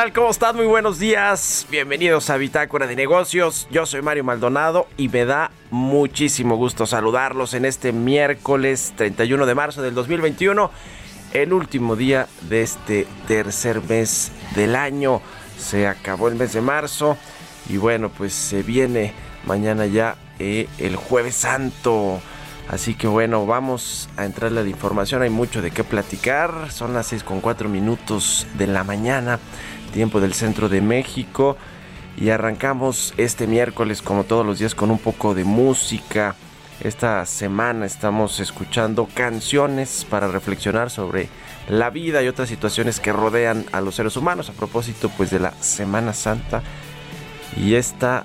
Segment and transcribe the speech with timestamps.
[0.00, 0.12] Tal?
[0.14, 0.56] ¿Cómo están?
[0.56, 1.66] Muy buenos días.
[1.70, 3.68] Bienvenidos a Bitácora de Negocios.
[3.70, 9.54] Yo soy Mario Maldonado y me da muchísimo gusto saludarlos en este miércoles 31 de
[9.54, 10.70] marzo del 2021,
[11.34, 15.20] el último día de este tercer mes del año.
[15.58, 17.18] Se acabó el mes de marzo
[17.68, 19.12] y bueno, pues se viene
[19.44, 22.22] mañana ya eh, el jueves santo.
[22.70, 25.22] Así que bueno, vamos a entrarle a la información.
[25.22, 26.70] Hay mucho de qué platicar.
[26.70, 29.40] Son las 6 con 4 minutos de la mañana,
[29.90, 31.56] tiempo del centro de México.
[32.16, 36.34] Y arrancamos este miércoles, como todos los días, con un poco de música.
[36.80, 41.28] Esta semana estamos escuchando canciones para reflexionar sobre
[41.68, 44.48] la vida y otras situaciones que rodean a los seres humanos.
[44.50, 46.62] A propósito, pues de la Semana Santa.
[47.56, 48.24] Y esta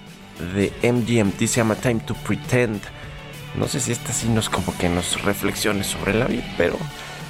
[0.56, 2.82] de MGMT se llama Time to Pretend.
[3.56, 6.78] No sé si esta sí nos como que nos reflexione sobre la vida, pero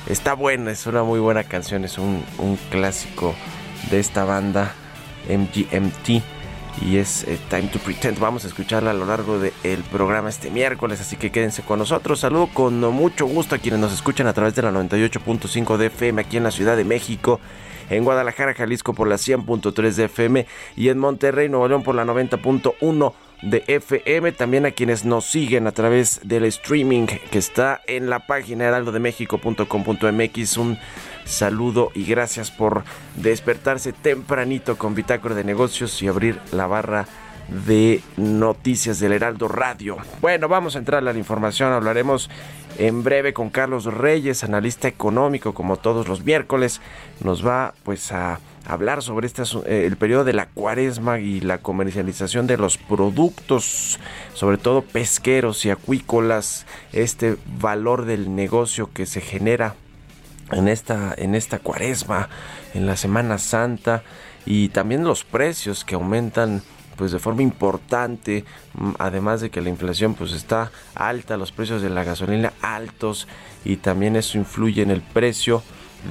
[0.08, 2.24] está buena, es una muy buena canción, es un
[2.72, 3.36] clásico
[3.90, 4.74] de esta banda
[5.30, 6.24] MGMT
[6.82, 8.20] y es eh, Time to Pretend.
[8.20, 12.20] Vamos a escucharla a lo largo del programa este miércoles, así que quédense con nosotros.
[12.20, 16.22] Saludo con mucho gusto a quienes nos escuchan a través de la 98.5 de FM
[16.22, 17.40] aquí en la Ciudad de México.
[17.90, 20.46] En Guadalajara, Jalisco por la 100.3 de FM
[20.76, 23.14] y en Monterrey, Nuevo León por la 90.1
[23.44, 24.32] de FM.
[24.32, 30.58] También a quienes nos siguen a través del streaming que está en la página heraldodemexico.com.mx.
[30.58, 30.80] Un
[31.26, 32.84] saludo y gracias por
[33.16, 37.08] despertarse tempranito con Bitácora de Negocios y abrir la barra
[37.68, 39.98] de noticias del Heraldo Radio.
[40.22, 41.74] Bueno, vamos a entrar a la información.
[41.74, 42.30] Hablaremos
[42.78, 46.82] en breve con Carlos Reyes, analista económico, como todos los miércoles.
[47.24, 51.60] Nos va pues a hablar sobre este eh, el periodo de la cuaresma y la
[51.60, 54.00] comercialización de los productos,
[54.34, 59.76] sobre todo pesqueros y acuícolas, este valor del negocio que se genera
[60.52, 62.30] en esta, en esta cuaresma,
[62.74, 64.04] en la Semana Santa
[64.46, 66.62] y también los precios que aumentan
[66.96, 71.82] pues de forma importante, mm, además de que la inflación pues está alta, los precios
[71.82, 73.28] de la gasolina altos
[73.66, 75.62] y también eso influye en el precio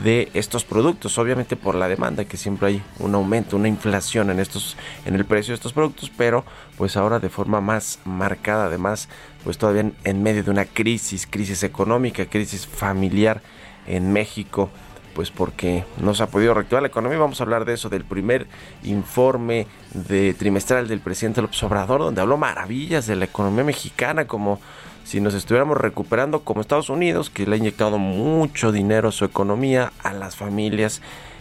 [0.02, 4.40] de estos productos, obviamente por la demanda que siempre hay un aumento, una inflación en
[4.40, 6.44] estos en el precio de estos productos, pero
[6.76, 9.08] pues ahora de forma más marcada, además,
[9.44, 13.40] pues todavía en, en medio de una crisis, crisis económica, crisis familiar
[13.86, 14.70] en México
[15.14, 17.19] pues porque no se ha podido reactivar la economía.
[17.19, 18.46] Vamos a hablar de eso, del primer
[18.82, 24.60] informe de trimestral del presidente López Obrador, donde habló maravillas de la economía mexicana, como
[25.04, 29.25] si nos estuviéramos recuperando como Estados Unidos, que le ha inyectado mucho dinero a su
[29.25, 31.00] economía, a las familias.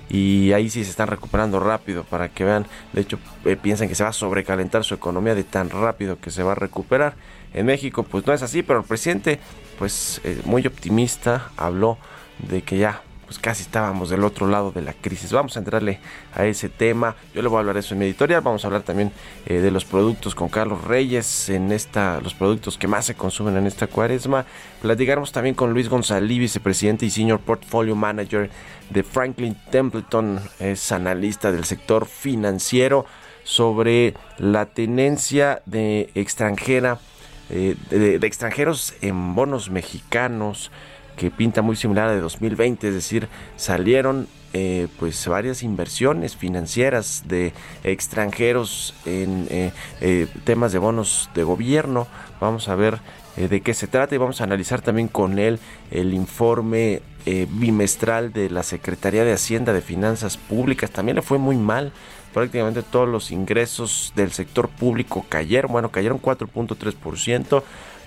[0.10, 3.96] Y ahí sí se están recuperando rápido para que vean, de hecho eh, piensan que
[3.96, 7.16] se va a sobrecalentar su economía de tan rápido que se va a recuperar.
[7.54, 9.40] En México pues no es así, pero el presidente
[9.80, 11.98] pues eh, muy optimista habló
[12.48, 15.32] de que ya pues casi estábamos del otro lado de la crisis.
[15.32, 16.00] Vamos a entrarle
[16.36, 17.16] a ese tema.
[17.34, 18.42] Yo le voy a hablar de eso en mi editorial.
[18.42, 19.12] Vamos a hablar también
[19.46, 23.58] eh, de los productos con Carlos Reyes, en esta, los productos que más se consumen
[23.58, 24.46] en esta cuaresma.
[24.82, 28.52] Platicaremos también con Luis González, vicepresidente y senior portfolio manager
[28.90, 33.06] de Franklin Templeton, es analista del sector financiero,
[33.44, 37.00] sobre la tenencia de extranjera,
[37.50, 40.72] eh, de, de extranjeros en bonos mexicanos
[41.16, 47.24] que pinta muy similar a de 2020, es decir, salieron eh, pues varias inversiones financieras
[47.28, 52.08] de extranjeros en eh, eh, temas de bonos de gobierno.
[52.40, 53.00] Vamos a ver
[53.36, 55.58] de qué se trata y vamos a analizar también con él
[55.90, 60.92] el informe bimestral de la Secretaría de Hacienda de Finanzas Públicas.
[60.92, 61.92] También le fue muy mal.
[62.32, 65.72] Prácticamente todos los ingresos del sector público cayeron.
[65.72, 67.64] Bueno, cayeron 4.3%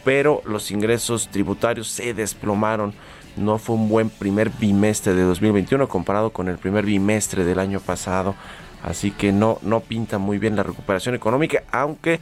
[0.07, 2.95] pero los ingresos tributarios se desplomaron.
[3.37, 7.81] No fue un buen primer bimestre de 2021 comparado con el primer bimestre del año
[7.81, 8.37] pasado.
[8.85, 12.21] Así que no, no pinta muy bien la recuperación económica, aunque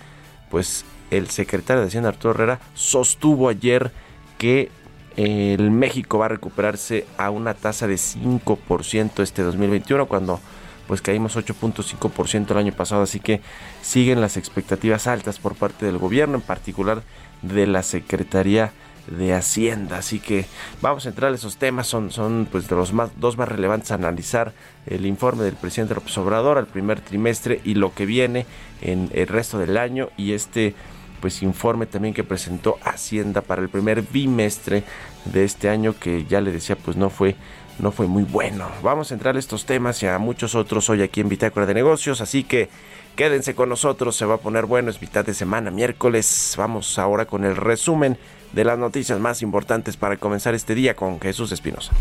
[0.50, 3.92] pues el secretario de Hacienda Arturo Herrera sostuvo ayer
[4.38, 4.70] que
[5.16, 10.40] el México va a recuperarse a una tasa de 5% este 2021 cuando
[10.86, 13.40] pues caímos 8.5% el año pasado, así que
[13.82, 17.02] siguen las expectativas altas por parte del gobierno, en particular
[17.48, 18.72] de la Secretaría
[19.06, 19.98] de Hacienda.
[19.98, 20.46] Así que
[20.80, 23.90] vamos a entrar a esos temas, son, son pues de los más, dos más relevantes
[23.90, 24.52] a analizar
[24.86, 28.46] el informe del presidente López Obrador al primer trimestre y lo que viene
[28.80, 30.74] en el resto del año y este
[31.20, 34.84] pues informe también que presentó Hacienda para el primer bimestre
[35.24, 37.36] de este año que ya le decía pues no fue
[37.78, 38.68] no fue muy bueno.
[38.82, 41.74] Vamos a entrar a estos temas y a muchos otros hoy aquí en Bitácora de
[41.74, 42.68] Negocios, así que
[43.16, 46.54] quédense con nosotros, se va a poner bueno, es mitad de semana, miércoles.
[46.56, 48.18] Vamos ahora con el resumen
[48.52, 51.92] de las noticias más importantes para comenzar este día con Jesús Espinosa.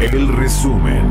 [0.00, 1.08] El resumen.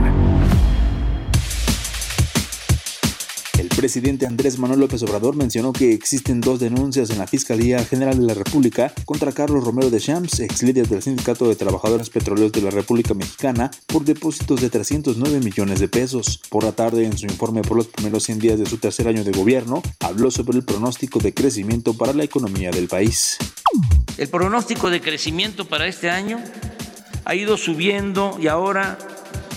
[3.57, 8.19] El presidente Andrés Manuel López Obrador mencionó que existen dos denuncias en la Fiscalía General
[8.19, 12.51] de la República contra Carlos Romero de Champs, ex líder del Sindicato de Trabajadores Petroleros
[12.51, 16.41] de la República Mexicana, por depósitos de 309 millones de pesos.
[16.49, 19.23] Por la tarde, en su informe por los primeros 100 días de su tercer año
[19.23, 23.37] de gobierno, habló sobre el pronóstico de crecimiento para la economía del país.
[24.17, 26.39] El pronóstico de crecimiento para este año
[27.25, 28.97] ha ido subiendo y ahora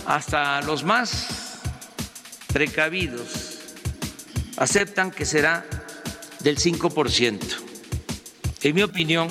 [0.06, 1.60] hasta los más
[2.52, 3.58] precavidos
[4.56, 5.66] aceptan que será
[6.40, 7.40] del 5%.
[8.62, 9.28] En mi opinión,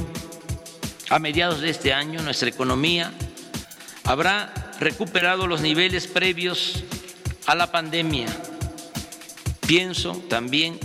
[1.10, 3.12] a mediados de este año nuestra economía
[4.04, 6.83] habrá recuperado los niveles previos
[7.45, 8.28] a la pandemia.
[9.66, 10.80] Pienso también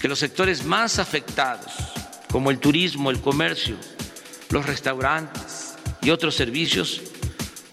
[0.00, 1.72] que los sectores más afectados,
[2.30, 3.76] como el turismo, el comercio,
[4.50, 5.49] los restaurantes,
[6.02, 7.00] y otros servicios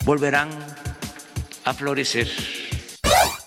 [0.05, 0.49] volverán
[1.63, 2.27] a florecer.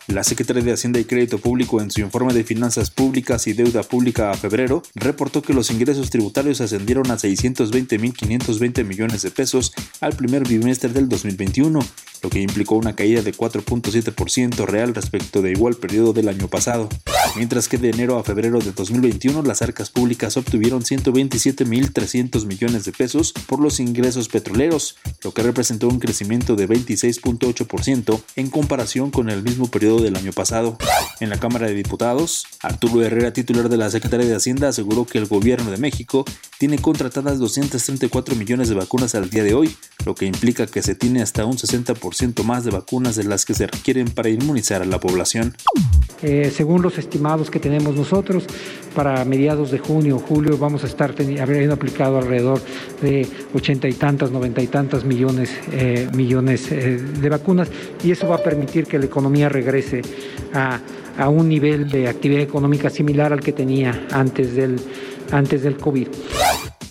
[0.08, 3.84] La Secretaría de Hacienda y Crédito Público en su informe de finanzas públicas y deuda
[3.84, 10.14] pública a febrero reportó que los ingresos tributarios ascendieron a 620.520 millones de pesos al
[10.14, 11.78] primer bimestre del 2021,
[12.22, 16.88] lo que implicó una caída de 4.7% real respecto de igual periodo del año pasado.
[17.36, 22.92] Mientras que de enero a febrero de 2021 las arcas públicas obtuvieron 127.300 millones de
[22.92, 29.30] pesos por los ingresos petroleros, lo que representó un crecimiento de 26.8% en comparación con
[29.30, 30.76] el mismo periodo del año pasado.
[31.20, 35.18] En la Cámara de Diputados, Arturo Herrera, titular de la Secretaría de Hacienda, aseguró que
[35.18, 36.24] el gobierno de México
[36.58, 40.94] tiene contratadas 234 millones de vacunas al día de hoy, lo que implica que se
[40.94, 42.00] tiene hasta un 60%
[42.44, 45.54] más de vacunas de las que se requieren para inmunizar a la población.
[46.22, 48.44] Eh, según los estimados que tenemos nosotros,
[48.94, 52.60] para mediados de junio o julio vamos a estar habiendo aplicado alrededor
[53.00, 57.68] de ochenta y tantas, noventa y tantas millones, eh, millones eh, de vacunas
[58.04, 60.02] y eso va a permitir que la economía regrese
[60.52, 60.80] a,
[61.16, 64.76] a un nivel de actividad económica similar al que tenía antes del
[65.32, 66.08] antes del COVID.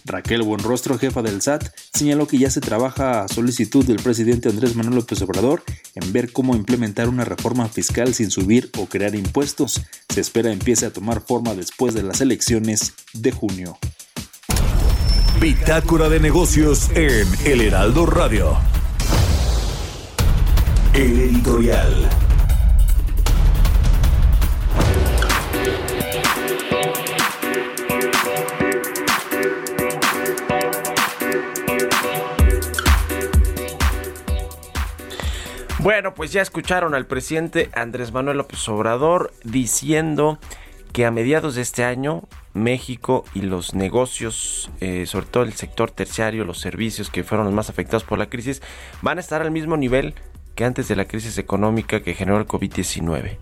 [0.05, 4.75] Raquel Buenrostro, jefa del SAT, señaló que ya se trabaja a solicitud del presidente Andrés
[4.75, 5.63] Manuel López Obrador
[5.96, 9.81] en ver cómo implementar una reforma fiscal sin subir o crear impuestos.
[10.10, 13.77] Se espera empiece a tomar forma después de las elecciones de junio.
[15.39, 18.58] Bitácora de negocios en El Heraldo Radio.
[20.93, 22.28] El editorial.
[35.81, 40.38] Bueno, pues ya escucharon al presidente Andrés Manuel López Obrador diciendo
[40.91, 45.89] que a mediados de este año México y los negocios, eh, sobre todo el sector
[45.89, 48.62] terciario, los servicios que fueron los más afectados por la crisis,
[49.01, 50.15] van a estar al mismo nivel
[50.53, 53.38] que antes de la crisis económica que generó el COVID-19.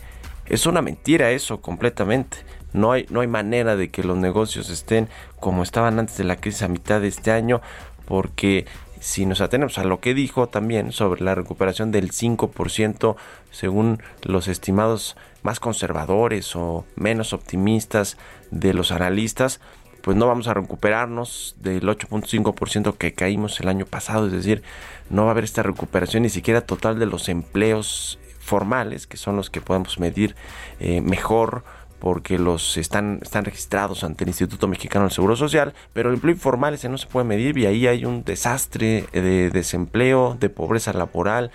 [0.45, 2.37] Es una mentira eso completamente.
[2.71, 6.35] No hay, no hay manera de que los negocios estén como estaban antes de la
[6.35, 7.61] crisis a mitad de este año
[8.05, 8.65] porque
[8.99, 13.15] si nos atenemos a lo que dijo también sobre la recuperación del 5%
[13.51, 18.17] según los estimados más conservadores o menos optimistas
[18.51, 19.59] de los analistas,
[20.01, 24.63] pues no vamos a recuperarnos del 8.5% que caímos el año pasado, es decir,
[25.09, 29.35] no va a haber esta recuperación ni siquiera total de los empleos formales, que son
[29.35, 30.35] los que podemos medir
[30.79, 31.65] eh, mejor
[31.99, 36.33] porque los están, están registrados ante el Instituto Mexicano del Seguro Social, pero el empleo
[36.33, 40.93] informal ese no se puede medir y ahí hay un desastre de desempleo, de pobreza
[40.93, 41.51] laboral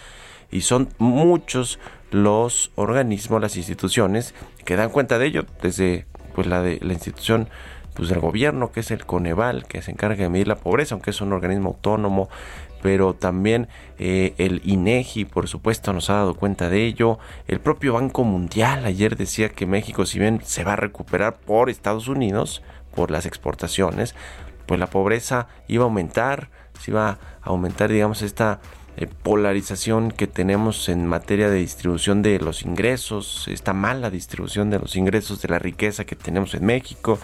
[0.50, 1.78] y son muchos
[2.10, 4.34] los organismos, las instituciones
[4.64, 7.48] que dan cuenta de ello, desde pues la de la institución
[7.94, 11.10] pues del gobierno que es el Coneval que se encarga de medir la pobreza, aunque
[11.10, 12.28] es un organismo autónomo,
[12.82, 17.18] pero también eh, el INEGI, por supuesto, nos ha dado cuenta de ello.
[17.46, 21.70] El propio Banco Mundial ayer decía que México, si bien se va a recuperar por
[21.70, 22.62] Estados Unidos,
[22.94, 24.14] por las exportaciones,
[24.66, 28.60] pues la pobreza iba a aumentar, se iba a aumentar, digamos, esta
[28.96, 34.80] eh, polarización que tenemos en materia de distribución de los ingresos, esta mala distribución de
[34.80, 37.18] los ingresos de la riqueza que tenemos en México.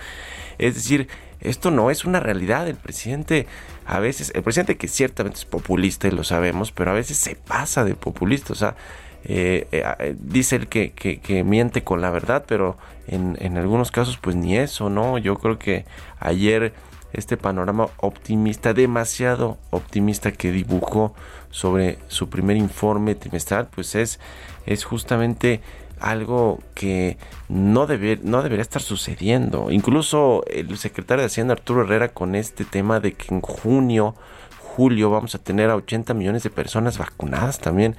[0.59, 1.09] Es decir,
[1.41, 2.69] esto no es una realidad.
[2.69, 3.47] El presidente,
[3.89, 7.37] a veces, el presidente que ciertamente es populista y lo sabemos, pero a veces se
[7.37, 8.53] pasa de populista.
[8.53, 8.77] O sea,
[9.25, 12.77] eh, eh, dice él que, que, miente con la verdad, pero
[13.07, 15.17] en, en algunos casos pues ni eso, ¿no?
[15.17, 15.87] Yo creo que
[16.21, 16.75] ayer
[17.15, 21.15] este panorama optimista, demasiado optimista que dibujó
[21.51, 24.21] sobre su primer informe trimestral, pues es,
[24.67, 25.63] es justamente
[26.01, 29.71] algo que no, debe, no debería estar sucediendo.
[29.71, 34.15] Incluso el secretario de Hacienda Arturo Herrera con este tema de que en junio,
[34.59, 37.97] julio vamos a tener a 80 millones de personas vacunadas también,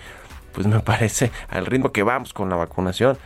[0.53, 3.18] pues me parece al ritmo que vamos con la vacunación.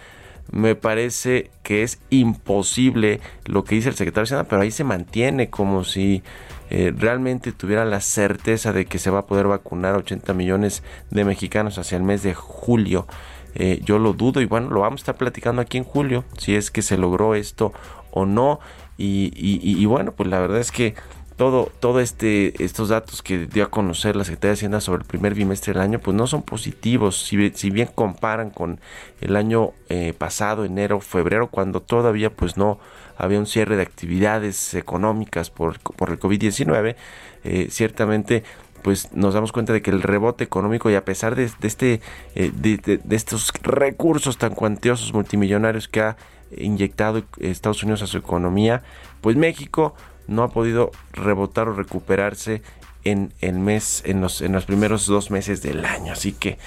[0.52, 4.84] Me parece que es imposible lo que dice el secretario de Hacienda, pero ahí se
[4.84, 6.22] mantiene como si
[6.70, 10.82] eh, realmente tuviera la certeza de que se va a poder vacunar a 80 millones
[11.12, 13.06] de mexicanos hacia el mes de julio.
[13.56, 16.56] Eh, yo lo dudo y bueno, lo vamos a estar platicando aquí en julio, si
[16.56, 17.74] es que se logró esto
[18.12, 18.60] o no.
[18.98, 20.94] Y, y, bueno, pues la verdad es que
[21.36, 25.08] todo, todo este, estos datos que dio a conocer la Secretaría de Hacienda sobre el
[25.08, 27.24] primer bimestre del año, pues no son positivos.
[27.24, 28.80] Si, si bien comparan con
[29.20, 32.80] el año eh, pasado, enero, febrero, cuando todavía pues no
[33.18, 36.96] había un cierre de actividades económicas por, por el COVID-19,
[37.44, 38.44] eh, ciertamente
[38.84, 42.02] pues nos damos cuenta de que el rebote económico y a pesar de, este
[42.36, 46.18] eh, de, estos recursos tan cuantiosos multimillonarios que ha
[46.58, 48.84] inyectado Estados Unidos a su economía,
[49.22, 49.96] pues México
[50.28, 52.62] no ha podido rebotar o recuperarse
[53.06, 56.14] en el mes, en los, en los primeros dos meses del año.
[56.14, 56.58] Así que,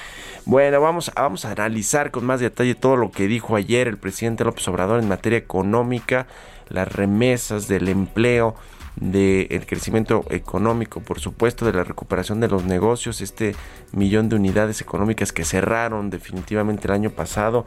[0.44, 4.44] bueno, vamos, vamos a analizar con más detalle todo lo que dijo ayer el presidente
[4.44, 6.26] López Obrador en materia económica,
[6.68, 8.56] las remesas del empleo,
[8.96, 13.54] del crecimiento económico, por supuesto, de la recuperación de los negocios, este
[13.92, 17.66] millón de unidades económicas que cerraron definitivamente el año pasado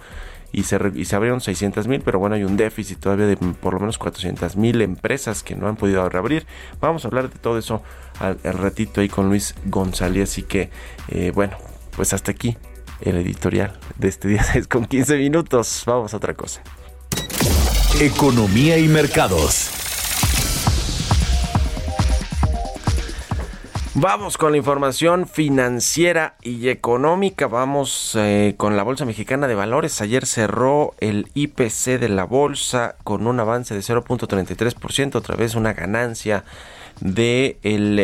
[0.52, 3.74] y se, y se abrieron 600 mil, pero bueno, hay un déficit todavía de por
[3.74, 6.48] lo menos 400 mil empresas que no han podido reabrir.
[6.82, 7.84] Vamos a hablar de todo eso
[8.20, 10.72] al, ratito ahí con Luis González, así que
[11.10, 11.58] eh, bueno,
[11.96, 12.58] pues hasta aquí
[13.02, 15.84] el editorial de este día es con 15 minutos.
[15.86, 16.62] Vamos a otra cosa.
[18.00, 19.79] Economía y mercados.
[23.96, 27.48] Vamos con la información financiera y económica.
[27.48, 30.00] Vamos eh, con la Bolsa Mexicana de Valores.
[30.02, 35.74] Ayer cerró el IPC de la bolsa con un avance de 0.33%, otra vez una
[35.74, 36.44] ganancia
[37.02, 37.58] de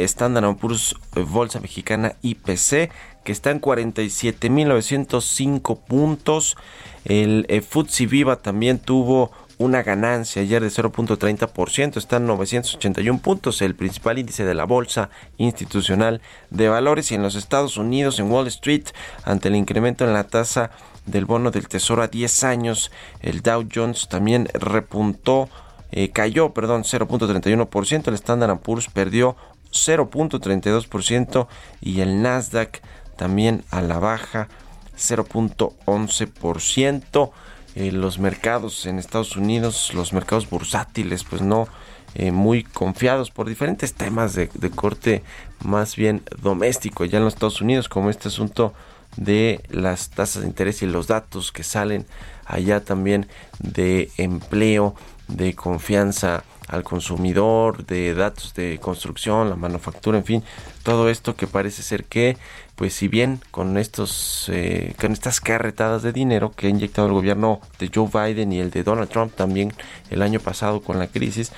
[0.05, 2.89] Standard Poor's Bolsa Mexicana IPC
[3.23, 6.57] que está en 47.905 puntos.
[7.03, 13.61] El eh, Futsi Viva también tuvo una ganancia ayer de 0.30%, está en 981 puntos,
[13.61, 18.31] el principal índice de la Bolsa Institucional de Valores y en los Estados Unidos, en
[18.31, 18.85] Wall Street,
[19.23, 20.71] ante el incremento en la tasa
[21.05, 25.49] del bono del Tesoro a 10 años, el Dow Jones también repuntó,
[25.91, 29.37] eh, cayó, perdón, 0.31%, el Standard Poor's perdió
[29.71, 31.47] 0.32%
[31.81, 32.81] y el Nasdaq
[33.15, 34.49] también a la baja
[34.97, 37.31] 0.11%.
[37.75, 41.67] Eh, los mercados en Estados Unidos, los mercados bursátiles, pues no
[42.13, 45.23] eh, muy confiados por diferentes temas de, de, corte
[45.61, 48.73] más bien doméstico ya en los Estados Unidos, como este asunto
[49.17, 52.05] de las tasas de interés y los datos que salen
[52.45, 53.27] allá también
[53.59, 54.95] de empleo,
[55.27, 60.43] de confianza al consumidor, de datos de construcción, la manufactura, en fin,
[60.83, 62.37] todo esto que parece ser que
[62.75, 67.13] pues si bien con estos eh, con estas carretadas de dinero que ha inyectado el
[67.13, 69.73] gobierno de Joe Biden y el de Donald Trump también
[70.09, 71.53] el año pasado con la crisis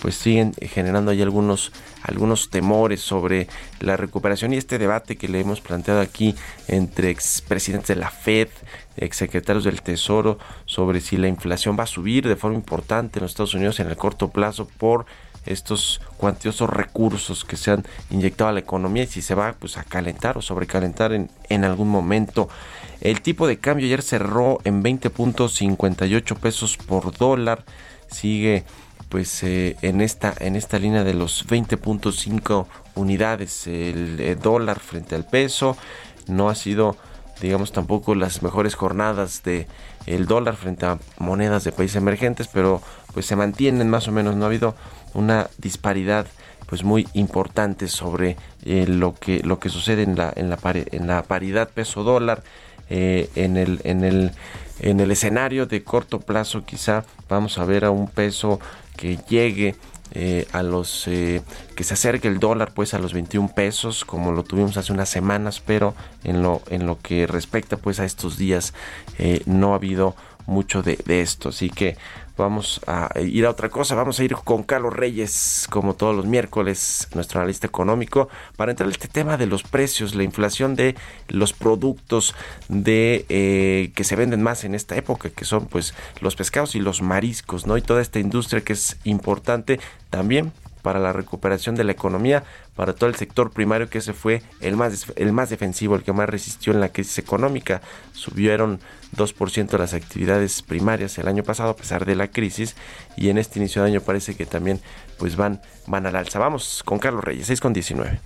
[0.00, 3.48] pues siguen generando ahí algunos algunos temores sobre
[3.80, 6.34] la recuperación y este debate que le hemos planteado aquí
[6.68, 8.48] entre expresidentes de la Fed,
[8.96, 13.32] exsecretarios del Tesoro sobre si la inflación va a subir de forma importante en los
[13.32, 15.06] Estados Unidos en el corto plazo por
[15.46, 19.78] estos cuantiosos recursos que se han inyectado a la economía y si se va pues
[19.78, 22.48] a calentar o sobrecalentar en, en algún momento.
[23.00, 27.64] El tipo de cambio ayer cerró en 20.58 pesos por dólar.
[28.10, 28.64] Sigue
[29.10, 35.14] pues eh, en esta en esta línea de los 20.5 unidades el, el dólar frente
[35.14, 35.76] al peso.
[36.26, 36.96] No ha sido
[37.40, 39.66] digamos tampoco las mejores jornadas de
[40.06, 42.80] el dólar frente a monedas de países emergentes, pero
[43.12, 44.74] pues se mantienen más o menos, no ha habido
[45.14, 46.26] una disparidad
[46.66, 51.06] pues muy importante sobre eh, lo que lo que sucede en la en la, en
[51.08, 52.44] la paridad peso dólar
[52.88, 54.30] eh, en el en el
[54.78, 58.60] en el escenario de corto plazo quizá vamos a ver a un peso
[59.00, 59.74] que llegue
[60.12, 61.40] eh, a los eh,
[61.76, 65.08] que se acerque el dólar pues a los 21 pesos como lo tuvimos hace unas
[65.08, 68.74] semanas pero en lo en lo que respecta pues a estos días
[69.18, 70.16] eh, no ha habido
[70.46, 71.50] mucho de, de, esto.
[71.50, 71.96] Así que
[72.36, 73.94] vamos a ir a otra cosa.
[73.94, 78.88] Vamos a ir con Carlos Reyes como todos los miércoles nuestro analista económico para entrar
[78.88, 80.96] en este tema de los precios la inflación de
[81.28, 82.34] los productos
[82.68, 86.80] de eh, que se venden más en esta época que son pues los pescados y
[86.80, 91.84] los mariscos no y toda esta industria que es importante también para la recuperación de
[91.84, 92.44] la economía,
[92.76, 96.12] para todo el sector primario que ese fue el más, el más defensivo, el que
[96.12, 97.80] más resistió en la crisis económica.
[98.12, 98.80] Subieron
[99.16, 102.76] 2% las actividades primarias el año pasado a pesar de la crisis
[103.16, 104.80] y en este inicio de año parece que también
[105.18, 106.38] pues van, van al alza.
[106.38, 108.20] Vamos con Carlos Reyes, 6 con 19.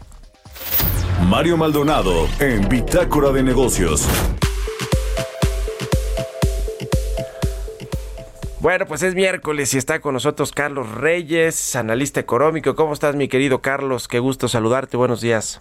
[1.29, 4.07] Mario Maldonado en Bitácora de Negocios.
[8.65, 12.75] Bueno, pues es miércoles y está con nosotros Carlos Reyes, analista económico.
[12.75, 14.09] ¿Cómo estás, mi querido Carlos?
[14.09, 14.97] Qué gusto saludarte.
[14.97, 15.61] Buenos días.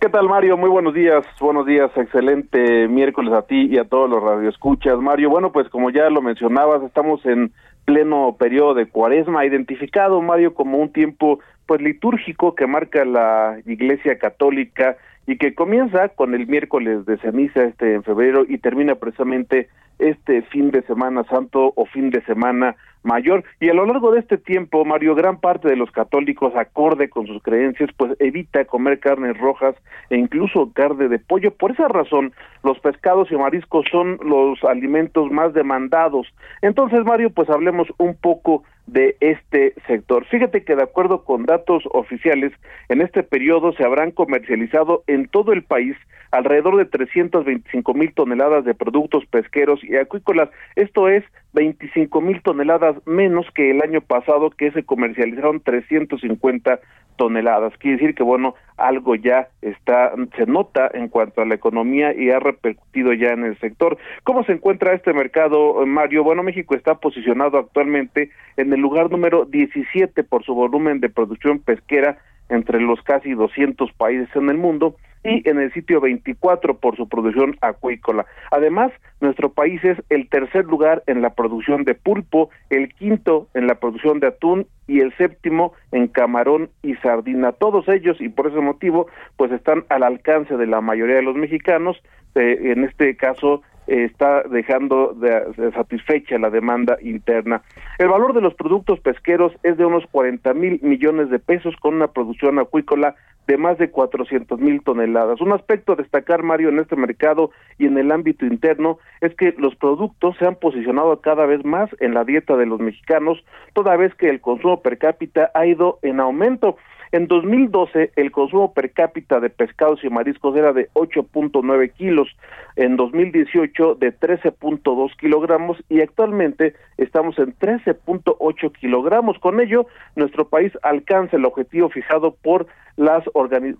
[0.00, 0.56] ¿Qué tal, Mario?
[0.56, 1.22] Muy buenos días.
[1.38, 1.90] Buenos días.
[1.94, 4.98] Excelente miércoles a ti y a todos los radioescuchas.
[5.00, 7.52] Mario, bueno, pues como ya lo mencionabas, estamos en
[7.84, 14.18] pleno periodo de cuaresma, identificado, Mario, como un tiempo pues litúrgico que marca la Iglesia
[14.18, 19.68] Católica y que comienza con el miércoles de ceniza este en febrero y termina precisamente
[20.00, 23.44] este fin de semana santo o fin de semana mayor.
[23.60, 27.26] Y a lo largo de este tiempo Mario gran parte de los católicos acorde con
[27.26, 29.74] sus creencias pues evita comer carnes rojas
[30.10, 31.52] e incluso carne de pollo.
[31.52, 32.32] Por esa razón
[32.62, 36.26] los pescados y mariscos son los alimentos más demandados.
[36.62, 40.24] Entonces Mario pues hablemos un poco de este sector.
[40.26, 42.52] Fíjate que de acuerdo con datos oficiales,
[42.88, 45.96] en este periodo se habrán comercializado en todo el país
[46.32, 50.48] alrededor de 325 mil toneladas de productos pesqueros y acuícolas.
[50.76, 56.80] Esto es 25 mil toneladas menos que el año pasado que se comercializaron 350
[57.16, 57.76] toneladas.
[57.78, 62.30] Quiere decir que bueno, algo ya está se nota en cuanto a la economía y
[62.30, 63.98] ha repercutido ya en el sector.
[64.24, 66.24] ¿Cómo se encuentra este mercado, Mario?
[66.24, 71.58] Bueno, México está posicionado actualmente en el lugar número 17 por su volumen de producción
[71.58, 72.18] pesquera
[72.50, 77.08] entre los casi 200 países en el mundo y en el sitio 24 por su
[77.08, 78.26] producción acuícola.
[78.50, 83.66] Además, nuestro país es el tercer lugar en la producción de pulpo, el quinto en
[83.66, 87.52] la producción de atún y el séptimo en camarón y sardina.
[87.52, 91.36] Todos ellos, y por ese motivo, pues están al alcance de la mayoría de los
[91.36, 92.02] mexicanos,
[92.34, 97.62] eh, en este caso está dejando de, satisfecha la demanda interna.
[97.98, 101.94] El valor de los productos pesqueros es de unos 40 mil millones de pesos con
[101.94, 103.16] una producción acuícola
[103.48, 105.40] de más de 400 mil toneladas.
[105.40, 109.54] Un aspecto a destacar, Mario, en este mercado y en el ámbito interno es que
[109.58, 113.96] los productos se han posicionado cada vez más en la dieta de los mexicanos, toda
[113.96, 116.76] vez que el consumo per cápita ha ido en aumento.
[117.12, 122.28] En 2012 el consumo per cápita de pescados y mariscos era de 8.9 kilos,
[122.76, 125.78] en 2018 de 13.2 kilogramos.
[125.88, 129.38] Y actualmente estamos en 13.8 kilogramos.
[129.40, 132.66] Con ello, nuestro país alcanza el objetivo fijado por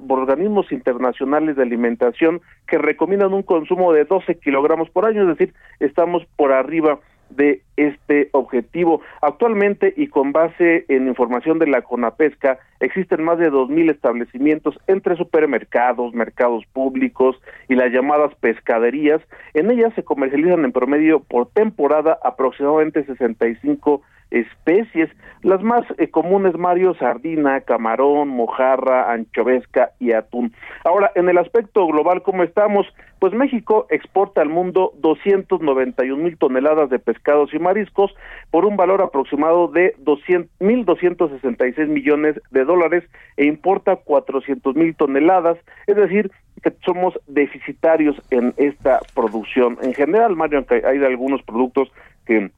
[0.07, 5.37] por organismos internacionales de alimentación que recomiendan un consumo de 12 kilogramos por año, es
[5.37, 9.01] decir, estamos por arriba de este objetivo.
[9.23, 15.17] Actualmente y con base en información de la CONAPESCA, existen más de 2.000 establecimientos entre
[15.17, 19.21] supermercados, mercados públicos y las llamadas pescaderías.
[19.55, 25.11] En ellas se comercializan en promedio por temporada aproximadamente 65 especies.
[25.43, 30.53] Las más eh, comunes, Mario, sardina, camarón, mojarra, anchovesca y atún.
[30.85, 32.87] Ahora, en el aspecto global, ¿cómo estamos?
[33.19, 38.15] Pues México exporta al mundo 291 mil toneladas de pescados y mariscos
[38.51, 43.05] por un valor aproximado de 200 1.266 millones de dólares
[43.37, 46.31] e importa 400 mil toneladas, es decir,
[46.63, 49.79] que somos deficitarios en esta producción.
[49.83, 51.91] En general, Mario, aunque hay algunos productos
[52.27, 52.51] que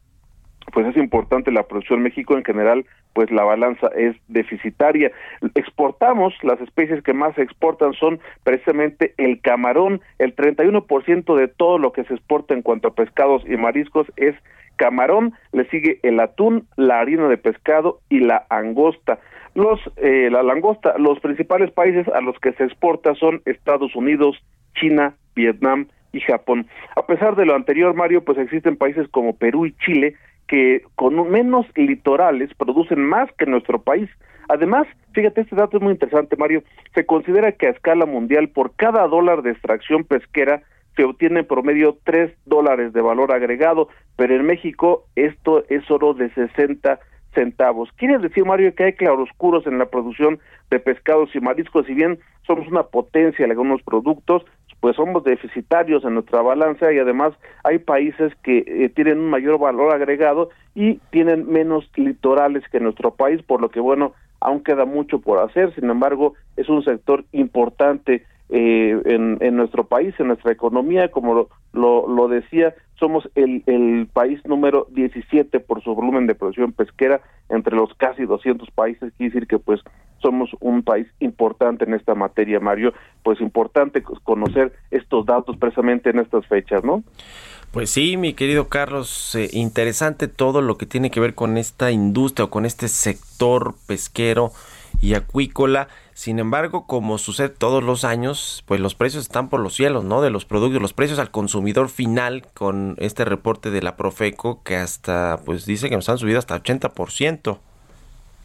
[0.73, 5.13] pues es importante la producción en México en general pues la balanza es deficitaria.
[5.55, 10.01] Exportamos las especies que más se exportan son precisamente el camarón.
[10.19, 14.35] El 31% de todo lo que se exporta en cuanto a pescados y mariscos es
[14.77, 19.19] camarón le sigue el atún la harina de pescado y la angosta.
[19.55, 24.43] Los eh, la langosta los principales países a los que se exporta son Estados Unidos
[24.75, 26.67] China Vietnam y Japón.
[26.97, 30.15] A pesar de lo anterior, Mario, pues existen países como Perú y Chile
[30.53, 34.11] que con menos litorales producen más que nuestro país.
[34.51, 36.63] Además, fíjate, este dato es muy interesante, Mario.
[36.95, 40.63] Se considera que a escala mundial, por cada dólar de extracción pesquera,
[40.95, 46.13] se obtiene en promedio tres dólares de valor agregado, pero en México esto es oro
[46.13, 47.01] de 60
[47.35, 47.89] centavos.
[47.97, 50.39] Quiere decir, Mario, que hay claroscuros en la producción
[50.71, 54.45] de pescados y mariscos, si bien somos una potencia en algunos productos,
[54.83, 59.57] pues somos deficitarios en nuestra balanza y además hay países que eh, tienen un mayor
[59.61, 64.85] valor agregado y tienen menos litorales que nuestro país, por lo que bueno, aún queda
[64.85, 70.51] mucho por hacer, sin embargo, es un sector importante eh, en, nuestro país, en nuestra
[70.51, 76.27] economía, como lo, lo, lo decía, somos el, el país número 17 por su volumen
[76.27, 79.81] de producción pesquera entre los casi 200 países, quiere decir que pues
[80.23, 86.21] somos un país importante en esta materia, Mario, pues importante conocer estos datos precisamente en
[86.21, 87.03] estas fechas, ¿no?
[87.73, 91.91] Pues sí, mi querido Carlos, eh, interesante todo lo que tiene que ver con esta
[91.91, 94.53] industria o con este sector pesquero
[95.01, 95.89] y acuícola.
[96.13, 100.21] Sin embargo, como sucede todos los años, pues los precios están por los cielos, ¿no?
[100.21, 104.77] De los productos, los precios al consumidor final con este reporte de la Profeco que
[104.77, 107.59] hasta, pues dice que nos han subido hasta 80%.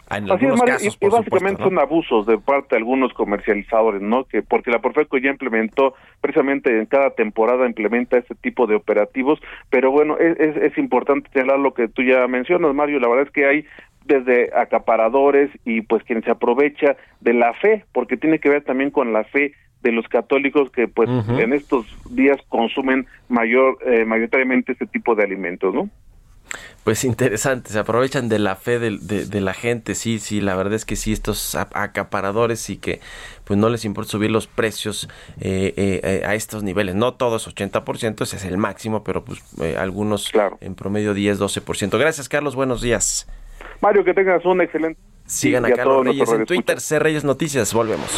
[0.09, 1.65] En Así es, casos, y, básicamente supuesto, ¿no?
[1.65, 4.23] son abusos de parte de algunos comercializadores, ¿no?
[4.23, 9.39] Que porque la Profeco ya implementó precisamente en cada temporada implementa este tipo de operativos,
[9.69, 13.25] pero bueno, es, es, es importante señalar lo que tú ya mencionas, Mario, la verdad
[13.27, 13.65] es que hay
[14.05, 18.91] desde acaparadores y pues quien se aprovecha de la fe, porque tiene que ver también
[18.91, 24.71] con la fe de los católicos que pues en estos días consumen mayor eh, mayoritariamente
[24.71, 25.89] este tipo de alimentos, ¿no?
[26.87, 30.75] Pues interesante, se aprovechan de la fe de, de la gente, sí, sí, la verdad
[30.75, 33.01] es que sí, estos acaparadores y que
[33.43, 35.09] pues no les importa subir los precios
[35.41, 39.43] eh, eh, eh, a estos niveles, no todos 80%, ese es el máximo, pero pues
[39.61, 41.99] eh, algunos en promedio 10, 12%.
[41.99, 43.27] Gracias Carlos, buenos días.
[43.81, 47.73] Mario, que tengas un excelente Sigan a a Carlos Reyes en Twitter, C Reyes Noticias,
[47.73, 48.17] volvemos.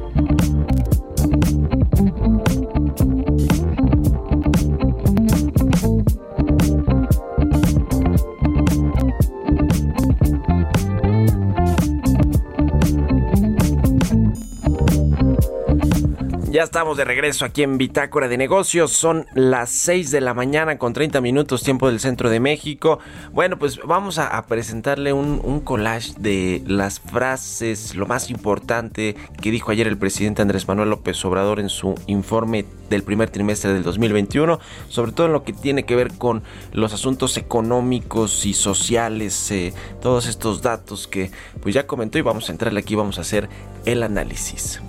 [16.61, 18.91] Ya estamos de regreso aquí en Bitácora de Negocios.
[18.91, 22.99] Son las 6 de la mañana con 30 minutos tiempo del centro de México.
[23.31, 29.49] Bueno, pues vamos a, presentarle un, un, collage de las frases, lo más importante que
[29.49, 33.81] dijo ayer el presidente Andrés Manuel López Obrador en su informe del primer trimestre del
[33.81, 36.43] 2021, sobre todo en lo que tiene que ver con
[36.73, 42.49] los asuntos económicos y sociales, eh, todos estos datos que pues ya comentó y vamos
[42.49, 43.49] a entrarle aquí, vamos a hacer
[43.85, 44.79] el análisis.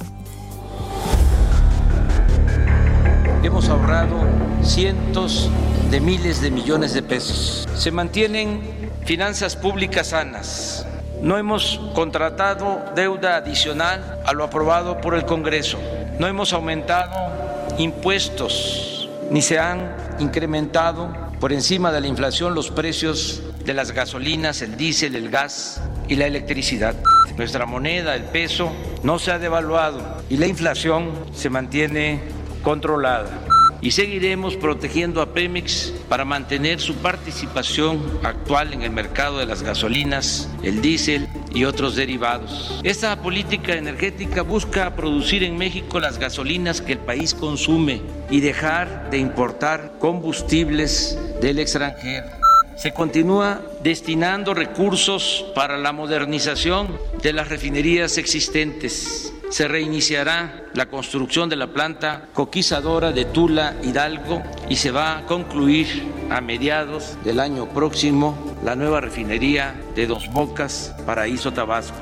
[3.43, 4.21] Hemos ahorrado
[4.63, 5.51] cientos
[5.91, 7.69] de miles de millones de pesos.
[7.75, 10.87] Se mantienen finanzas públicas sanas.
[11.21, 15.79] No hemos contratado deuda adicional a lo aprobado por el Congreso.
[16.19, 17.33] No hemos aumentado
[17.79, 24.63] impuestos ni se han incrementado por encima de la inflación los precios de las gasolinas,
[24.63, 26.95] el diésel, el gas y la electricidad.
[27.37, 32.21] Nuestra moneda, el peso, no se ha devaluado y la inflación se mantiene
[32.63, 33.45] controlada.
[33.83, 39.65] Y seguiremos protegiendo a Pemex para mantener su participación actual en el mercado de las
[39.65, 42.81] gasolinas, el diésel y otros derivados.
[42.85, 49.11] Esta política energética busca producir en México las gasolinas que el país consume y dejar
[49.11, 52.29] de importar combustibles del extranjero.
[52.77, 61.51] Se continúa destinando recursos para la modernización de las refinerías existentes se reiniciará la construcción
[61.51, 67.39] de la planta coquizadora de Tula Hidalgo y se va a concluir a mediados del
[67.39, 71.99] año próximo la nueva refinería de Dos Bocas, Paraíso Tabasco.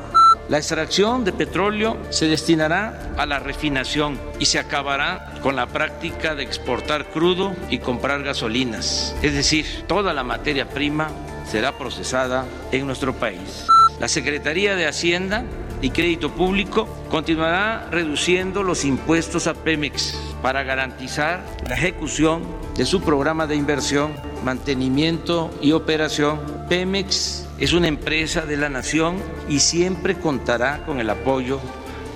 [0.48, 6.36] La extracción de petróleo se destinará a la refinación y se acabará con la práctica
[6.36, 9.16] de exportar crudo y comprar gasolinas.
[9.22, 11.08] Es decir, toda la materia prima
[11.50, 13.66] será procesada en nuestro país.
[13.98, 15.44] La Secretaría de Hacienda
[15.82, 22.42] y Crédito Público continuará reduciendo los impuestos a Pemex para garantizar la ejecución
[22.76, 24.12] de su programa de inversión,
[24.44, 26.40] mantenimiento y operación.
[26.68, 29.16] Pemex es una empresa de la nación
[29.48, 31.60] y siempre contará con el apoyo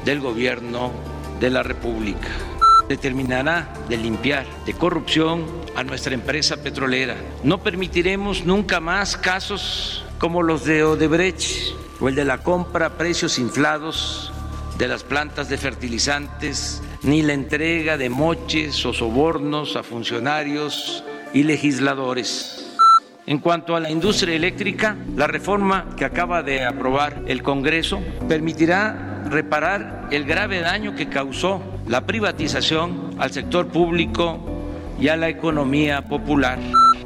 [0.05, 0.93] del gobierno
[1.41, 2.29] de la República.
[2.89, 7.17] Determinará de limpiar de corrupción a nuestra empresa petrolera.
[7.43, 12.91] No permitiremos nunca más casos como los de Odebrecht o el de la compra a
[12.99, 14.33] precios inflados
[14.79, 21.45] de las plantas de fertilizantes, ni la entrega de moches o sobornos a funcionarios y
[21.45, 22.77] legisladores.
[23.27, 29.23] En cuanto a la industria eléctrica, la reforma que acaba de aprobar el Congreso permitirá
[29.25, 34.39] reparar el grave daño que causó la privatización al sector público
[35.01, 36.59] y a la economía popular.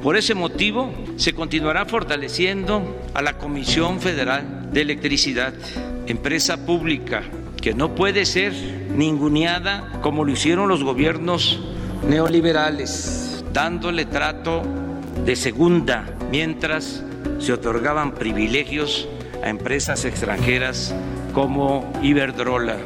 [0.02, 5.54] Por ese motivo, se continuará fortaleciendo a la Comisión Federal de Electricidad,
[6.06, 7.22] empresa pública
[7.60, 8.52] que no puede ser
[8.94, 11.60] ninguneada como lo hicieron los gobiernos
[12.08, 14.62] neoliberales, dándole trato
[15.24, 17.02] de segunda mientras
[17.38, 19.08] se otorgaban privilegios
[19.42, 20.94] a empresas extranjeras
[21.32, 22.76] como Iberdrola.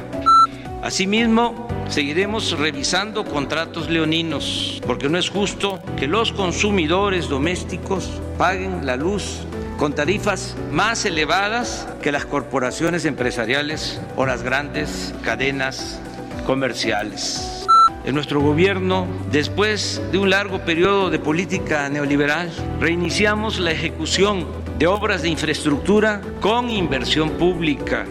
[0.83, 8.97] Asimismo, seguiremos revisando contratos leoninos, porque no es justo que los consumidores domésticos paguen la
[8.97, 9.47] luz
[9.83, 16.01] con tarifas más elevadas que las corporaciones empresariales o las grandes cadenas
[16.47, 17.67] comerciales.
[18.05, 24.47] En nuestro gobierno, después de un largo periodo de política neoliberal, reiniciamos la ejecución
[24.79, 28.07] de obras de infraestructura con inversión pública.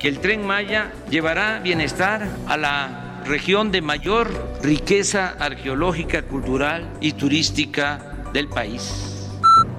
[0.00, 7.12] Que el tren Maya llevará bienestar a la región de mayor riqueza arqueológica, cultural y
[7.12, 8.00] turística
[8.32, 9.13] del país.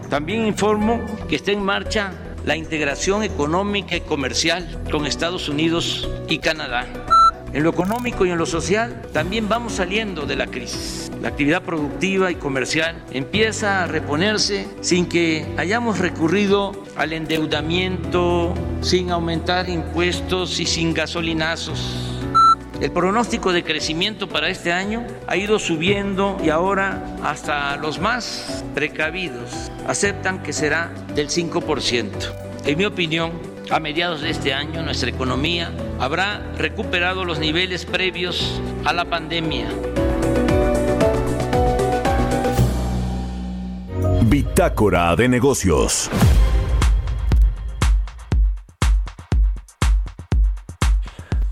[0.09, 2.13] También informo que está en marcha
[2.45, 6.85] la integración económica y comercial con Estados Unidos y Canadá.
[7.53, 11.09] En lo económico y en lo social también vamos saliendo de la crisis.
[11.21, 19.09] La actividad productiva y comercial empieza a reponerse sin que hayamos recurrido al endeudamiento, sin
[19.09, 22.14] aumentar impuestos y sin gasolinazos.
[22.81, 28.65] El pronóstico de crecimiento para este año ha ido subiendo y ahora hasta los más
[28.73, 32.09] precavidos aceptan que será del 5%.
[32.65, 33.31] En mi opinión,
[33.71, 39.69] a mediados de este año nuestra economía habrá recuperado los niveles previos a la pandemia.
[44.23, 46.09] Bitácora de negocios.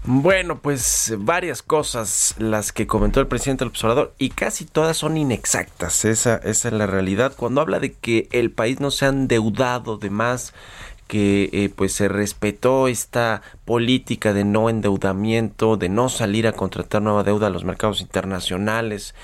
[0.06, 5.16] Bueno, pues varias cosas las que comentó el presidente del observador y casi todas son
[5.16, 6.04] inexactas.
[6.04, 7.34] Esa, esa es la realidad.
[7.38, 10.54] Cuando habla de que el país no se ha endeudado de más
[11.08, 17.02] que eh, pues se respetó esta política de no endeudamiento, de no salir a contratar
[17.02, 19.16] nueva deuda a los mercados internacionales.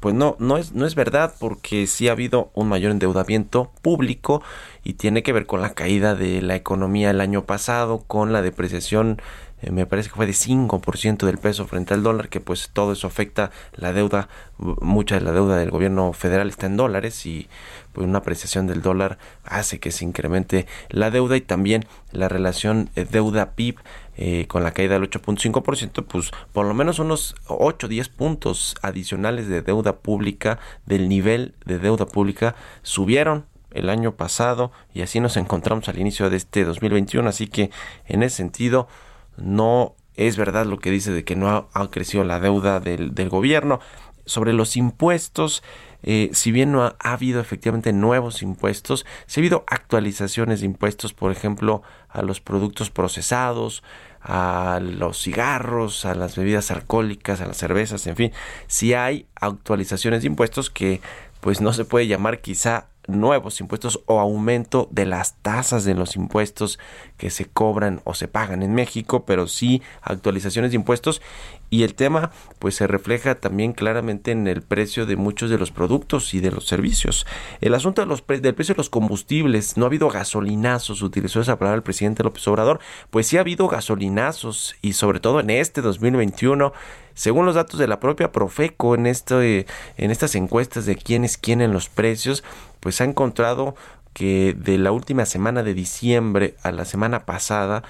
[0.00, 4.42] Pues no, no es, no es verdad porque sí ha habido un mayor endeudamiento público
[4.84, 8.42] y tiene que ver con la caída de la economía el año pasado, con la
[8.42, 9.20] depreciación
[9.62, 12.92] eh, me parece que fue de 5% del peso frente al dólar, que pues todo
[12.92, 17.48] eso afecta la deuda, mucha de la deuda del gobierno federal está en dólares y
[17.92, 22.90] pues una apreciación del dólar hace que se incremente la deuda y también la relación
[22.96, 23.76] eh, deuda-PIB
[24.18, 29.48] eh, con la caída del 8.5%, pues por lo menos unos 8 10 puntos adicionales
[29.48, 35.36] de deuda pública, del nivel de deuda pública, subieron el año pasado y así nos
[35.36, 37.28] encontramos al inicio de este 2021.
[37.28, 37.70] Así que
[38.06, 38.88] en ese sentido
[39.36, 43.28] no es verdad lo que dice de que no ha, crecido la deuda del, del,
[43.28, 43.80] gobierno.
[44.24, 45.62] Sobre los impuestos,
[46.02, 50.66] eh, si bien no ha, ha, habido efectivamente nuevos impuestos, sí ha habido actualizaciones de
[50.66, 53.84] impuestos, por ejemplo, a los productos procesados,
[54.20, 58.32] a los cigarros, a las bebidas alcohólicas, a las cervezas, en fin,
[58.66, 61.00] sí hay actualizaciones de impuestos que
[61.40, 66.16] pues no se puede llamar quizá nuevos impuestos o aumento de las tasas de los
[66.16, 66.78] impuestos
[67.16, 71.22] que se cobran o se pagan en México, pero sí actualizaciones de impuestos
[71.70, 75.70] y el tema pues se refleja también claramente en el precio de muchos de los
[75.70, 77.26] productos y de los servicios.
[77.60, 81.40] El asunto de los pre del precio de los combustibles, no ha habido gasolinazos, utilizó
[81.40, 85.50] esa palabra el presidente López Obrador, pues sí ha habido gasolinazos y sobre todo en
[85.50, 86.72] este 2021
[87.14, 91.38] según los datos de la propia Profeco en este en estas encuestas de quién es
[91.38, 92.44] quién en los precios,
[92.80, 93.74] pues ha encontrado
[94.12, 97.82] que de la última semana de diciembre a la semana pasada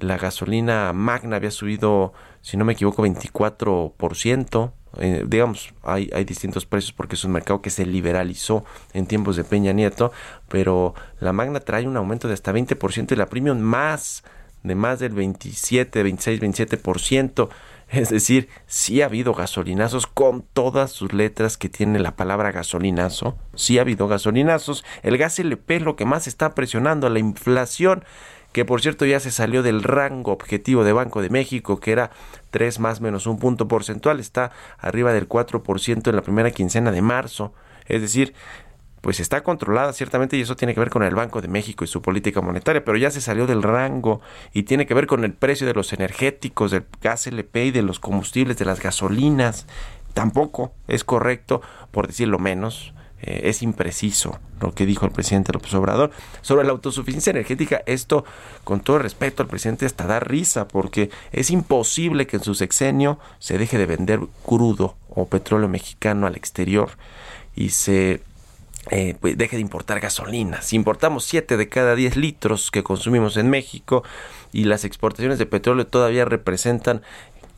[0.00, 4.72] la gasolina magna había subido, si no me equivoco, 24%.
[5.00, 9.36] Eh, digamos, hay, hay distintos precios porque es un mercado que se liberalizó en tiempos
[9.36, 10.12] de Peña Nieto,
[10.48, 14.24] pero la magna trae un aumento de hasta 20% y la premium más,
[14.62, 17.48] de más del 27, 26, 27%.
[17.90, 23.38] Es decir, sí ha habido gasolinazos con todas sus letras que tiene la palabra gasolinazo.
[23.54, 24.84] Sí ha habido gasolinazos.
[25.02, 28.04] El gas LP es lo que más está presionando la inflación
[28.58, 32.10] que por cierto ya se salió del rango objetivo de Banco de México, que era
[32.50, 37.00] 3 más menos un punto porcentual, está arriba del 4% en la primera quincena de
[37.00, 37.54] marzo.
[37.86, 38.34] Es decir,
[39.00, 41.86] pues está controlada ciertamente y eso tiene que ver con el Banco de México y
[41.86, 44.20] su política monetaria, pero ya se salió del rango
[44.52, 47.82] y tiene que ver con el precio de los energéticos, del gas LP y de
[47.82, 49.68] los combustibles, de las gasolinas.
[50.14, 55.74] Tampoco es correcto, por decirlo menos, eh, es impreciso lo que dijo el presidente López
[55.74, 56.10] Obrador.
[56.42, 58.24] Sobre la autosuficiencia energética, esto,
[58.64, 63.18] con todo respeto al presidente, hasta da risa, porque es imposible que en su sexenio
[63.38, 66.90] se deje de vender crudo o petróleo mexicano al exterior
[67.56, 68.22] y se
[68.90, 70.62] eh, pues deje de importar gasolina.
[70.62, 74.02] Si importamos 7 de cada 10 litros que consumimos en México
[74.50, 77.02] y las exportaciones de petróleo todavía representan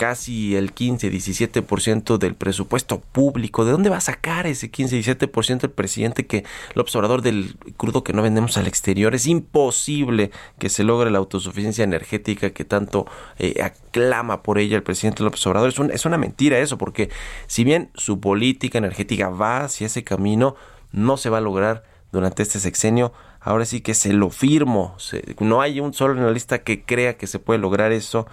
[0.01, 3.67] casi el 15-17% del presupuesto público.
[3.67, 8.15] ¿De dónde va a sacar ese 15-17% el presidente que el observador del crudo que
[8.15, 9.15] no vendemos al exterior?
[9.15, 13.05] Es imposible que se logre la autosuficiencia energética que tanto
[13.39, 15.69] eh, aclama por ella el presidente López Obrador.
[15.69, 17.11] Es, un, es una mentira eso, porque
[17.47, 20.57] si bien su política energética va hacia ese camino,
[20.93, 23.13] no se va a lograr durante este sexenio.
[23.39, 24.95] Ahora sí que se lo firmo.
[24.97, 28.27] Se, no hay un solo analista que crea que se puede lograr eso.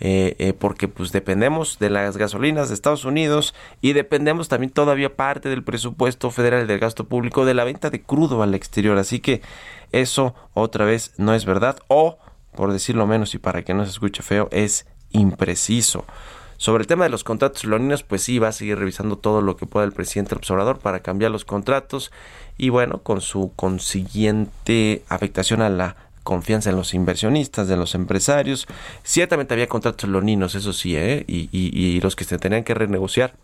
[0.00, 5.16] Eh, eh, porque pues dependemos de las gasolinas de Estados Unidos y dependemos también todavía
[5.16, 8.96] parte del presupuesto federal del gasto público de la venta de crudo al exterior.
[8.98, 9.42] Así que
[9.90, 12.18] eso otra vez no es verdad o,
[12.54, 16.04] por decirlo menos y para que no se escuche feo, es impreciso.
[16.58, 19.56] Sobre el tema de los contratos leoninos, pues sí, va a seguir revisando todo lo
[19.56, 22.10] que pueda el presidente observador para cambiar los contratos
[22.56, 28.66] y bueno, con su consiguiente afectación a la confianza en los inversionistas, de los empresarios.
[29.02, 31.24] Ciertamente había contratos leoninos, eso sí, ¿eh?
[31.26, 33.34] y, y, y los que se tenían que renegociar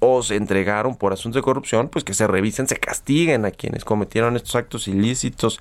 [0.00, 3.84] o se entregaron por asuntos de corrupción, pues que se revisen, se castiguen a quienes
[3.84, 5.60] cometieron estos actos ilícitos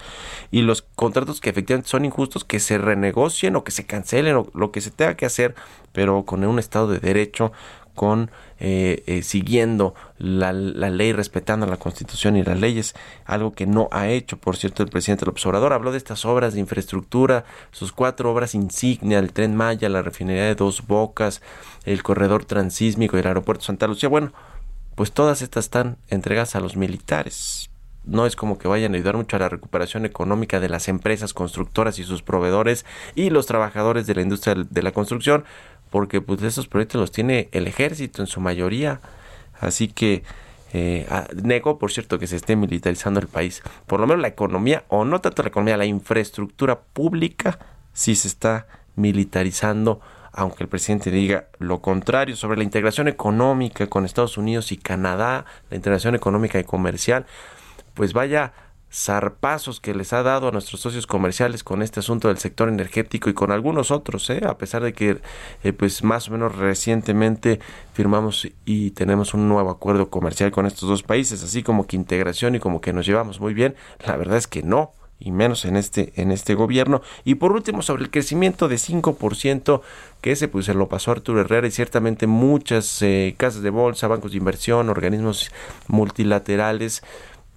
[0.50, 4.48] y los contratos que efectivamente son injustos, que se renegocien o que se cancelen o
[4.54, 5.56] lo que se tenga que hacer,
[5.92, 7.52] pero con un Estado de Derecho,
[7.96, 12.94] con eh, eh, siguiendo la, ley, respetando la Constitución y las leyes,
[13.26, 15.74] algo que no ha hecho, por cierto, el presidente López Obrador.
[15.74, 20.44] Habló de estas obras de infraestructura, sus cuatro obras insignia, el tren Maya, la refinería
[20.44, 21.42] de Dos Bocas,
[21.86, 24.10] el corredor transísmico y el aeropuerto Santa Lucía.
[24.10, 24.34] Bueno,
[24.96, 27.70] pues todas estas están entregadas a los militares.
[28.04, 31.34] No es como que vayan a ayudar mucho a la recuperación económica de las empresas
[31.34, 35.46] constructoras y sus proveedores y los trabajadores de la industria de la construcción,
[35.90, 39.02] porque pues esos proyectos los tiene el ejército en su mayoría.
[39.60, 40.24] Así que
[40.74, 43.64] eh, ah, negó, por cierto, que se esté militarizando el país.
[43.88, 47.60] Por lo menos la economía, o no tanto la economía, la infraestructura pública
[47.94, 50.00] sí se está militarizando,
[50.32, 55.46] aunque el presidente diga lo contrario sobre la integración económica con Estados Unidos y Canadá,
[55.70, 57.26] la integración económica y comercial,
[57.96, 58.54] pues vaya
[58.92, 63.30] zarpazos que les ha dado a nuestros socios comerciales con este asunto del sector energético
[63.30, 64.42] y con algunos otros, ¿eh?
[64.46, 65.20] a pesar de que
[65.64, 67.60] eh, pues más o menos recientemente
[67.94, 72.56] firmamos y tenemos un nuevo acuerdo comercial con estos dos países, así como que integración
[72.56, 73.76] y como que nos llevamos muy bien,
[74.06, 77.82] la verdad es que no, y menos en este en este gobierno y por último
[77.82, 79.82] sobre el crecimiento de 5%
[80.22, 84.08] que ese pues se lo pasó Arturo Herrera y ciertamente muchas eh, casas de bolsa,
[84.08, 85.52] bancos de inversión, organismos
[85.88, 87.04] multilaterales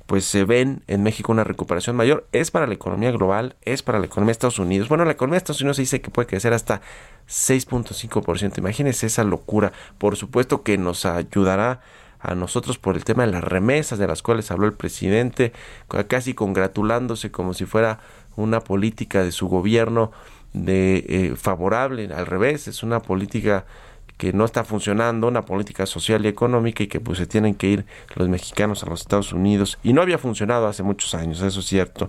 [0.06, 2.26] pues se ven en México una recuperación mayor.
[2.32, 4.88] Es para la economía global, es para la economía de Estados Unidos.
[4.88, 6.80] Bueno, la economía de Estados Unidos se dice que puede crecer hasta
[7.28, 8.58] 6.5%.
[8.58, 9.72] Imagínense esa locura.
[9.98, 11.80] Por supuesto que nos ayudará
[12.20, 15.52] a nosotros por el tema de las remesas de las cuales habló el presidente,
[16.06, 17.98] casi congratulándose como si fuera
[18.36, 20.12] una política de su gobierno
[20.52, 23.64] de eh, favorable, al revés, es una política
[24.22, 27.66] que no está funcionando, una política social y económica y que pues se tienen que
[27.66, 31.58] ir los mexicanos a los Estados Unidos y no había funcionado hace muchos años, eso
[31.58, 32.08] es cierto.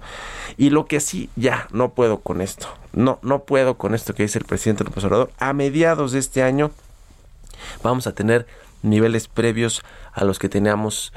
[0.55, 4.21] Y lo que sí, ya, no puedo con esto, no, no puedo con esto que
[4.21, 6.69] dice el presidente López Obrador, a mediados de este año
[7.81, 8.45] vamos a tener
[8.83, 11.13] niveles previos a los que teníamos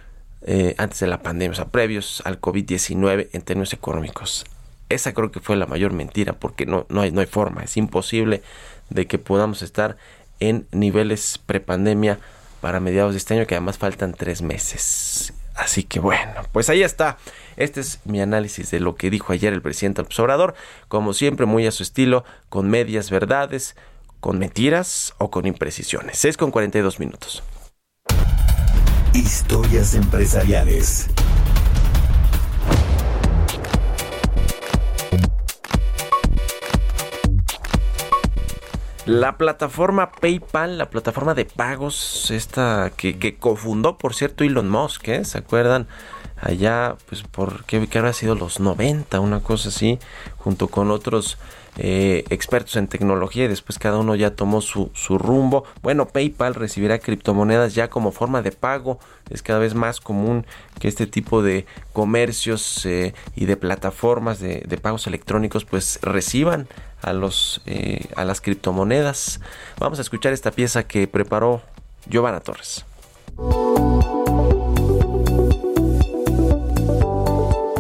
[0.47, 4.47] eh, antes de la pandemia, o sea, previos al COVID-19 en términos económicos.
[4.88, 7.76] Esa creo que fue la mayor mentira, porque no, no, hay, no hay forma, es
[7.76, 8.42] imposible
[8.88, 9.99] de que podamos estar
[10.41, 12.18] en niveles prepandemia
[12.61, 15.32] para mediados de este año, que además faltan tres meses.
[15.55, 17.16] Así que bueno, pues ahí está.
[17.57, 20.55] Este es mi análisis de lo que dijo ayer el presidente Obrador.
[20.89, 23.74] Como siempre, muy a su estilo, con medias verdades,
[24.20, 26.18] con mentiras o con imprecisiones.
[26.18, 27.43] 6 con 42 minutos.
[29.14, 31.09] Historias empresariales.
[39.07, 45.24] La plataforma PayPal, la plataforma de pagos, esta que, cofundó, por cierto, Elon Musk, ¿eh?
[45.24, 45.86] ¿se acuerdan?
[46.40, 50.00] Allá, pues, por qué habrá sido los 90, una cosa así,
[50.38, 51.38] junto con otros
[51.78, 55.64] eh, expertos en tecnología y después cada uno ya tomó su, su rumbo.
[55.82, 58.98] Bueno, PayPal recibirá criptomonedas ya como forma de pago.
[59.28, 60.46] Es cada vez más común
[60.80, 66.66] que este tipo de comercios eh, y de plataformas de, de, pagos electrónicos pues reciban
[67.07, 69.40] a los eh, a las criptomonedas.
[69.78, 71.62] Vamos a escuchar esta pieza que preparó
[72.09, 72.84] Giovanna Torres.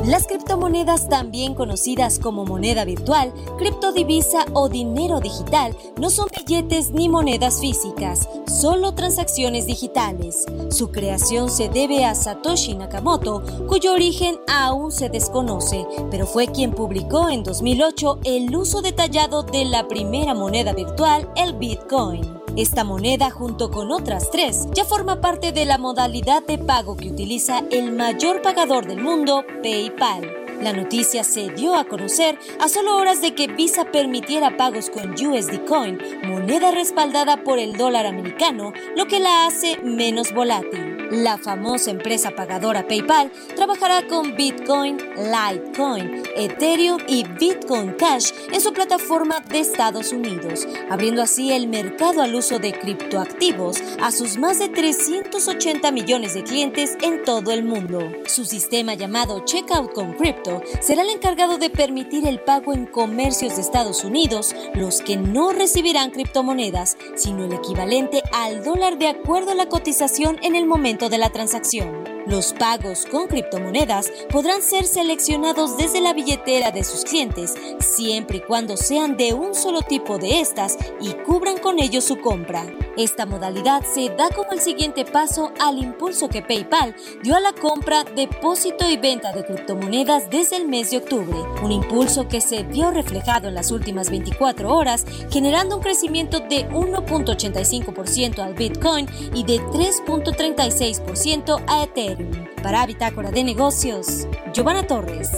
[0.06, 7.08] Las criptomonedas, también conocidas como moneda virtual, criptodivisa o dinero digital, no son billetes ni
[7.08, 10.46] monedas físicas, solo transacciones digitales.
[10.70, 16.70] Su creación se debe a Satoshi Nakamoto, cuyo origen aún se desconoce, pero fue quien
[16.70, 22.45] publicó en 2008 el uso detallado de la primera moneda virtual, el Bitcoin.
[22.56, 27.10] Esta moneda, junto con otras tres, ya forma parte de la modalidad de pago que
[27.10, 30.32] utiliza el mayor pagador del mundo, PayPal.
[30.62, 35.12] La noticia se dio a conocer a solo horas de que Visa permitiera pagos con
[35.12, 40.95] USD Coin, moneda respaldada por el dólar americano, lo que la hace menos volátil.
[41.10, 48.72] La famosa empresa pagadora PayPal trabajará con Bitcoin, Litecoin, Ethereum y Bitcoin Cash en su
[48.72, 54.58] plataforma de Estados Unidos, abriendo así el mercado al uso de criptoactivos a sus más
[54.58, 58.00] de 380 millones de clientes en todo el mundo.
[58.26, 63.54] Su sistema llamado Checkout con Crypto será el encargado de permitir el pago en comercios
[63.54, 69.52] de Estados Unidos, los que no recibirán criptomonedas, sino el equivalente al dólar de acuerdo
[69.52, 72.15] a la cotización en el momento de la transacción.
[72.26, 78.40] Los pagos con criptomonedas podrán ser seleccionados desde la billetera de sus clientes, siempre y
[78.40, 82.66] cuando sean de un solo tipo de estas y cubran con ello su compra.
[82.96, 87.52] Esta modalidad se da como el siguiente paso al impulso que PayPal dio a la
[87.52, 92.64] compra, depósito y venta de criptomonedas desde el mes de octubre, un impulso que se
[92.64, 99.44] vio reflejado en las últimas 24 horas, generando un crecimiento de 1.85% al Bitcoin y
[99.44, 102.15] de 3.36% a Ethereum.
[102.62, 105.30] Para Bitácora de Negocios, Giovanna Torres.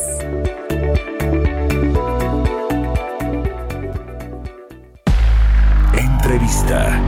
[5.96, 7.02] Entrevista.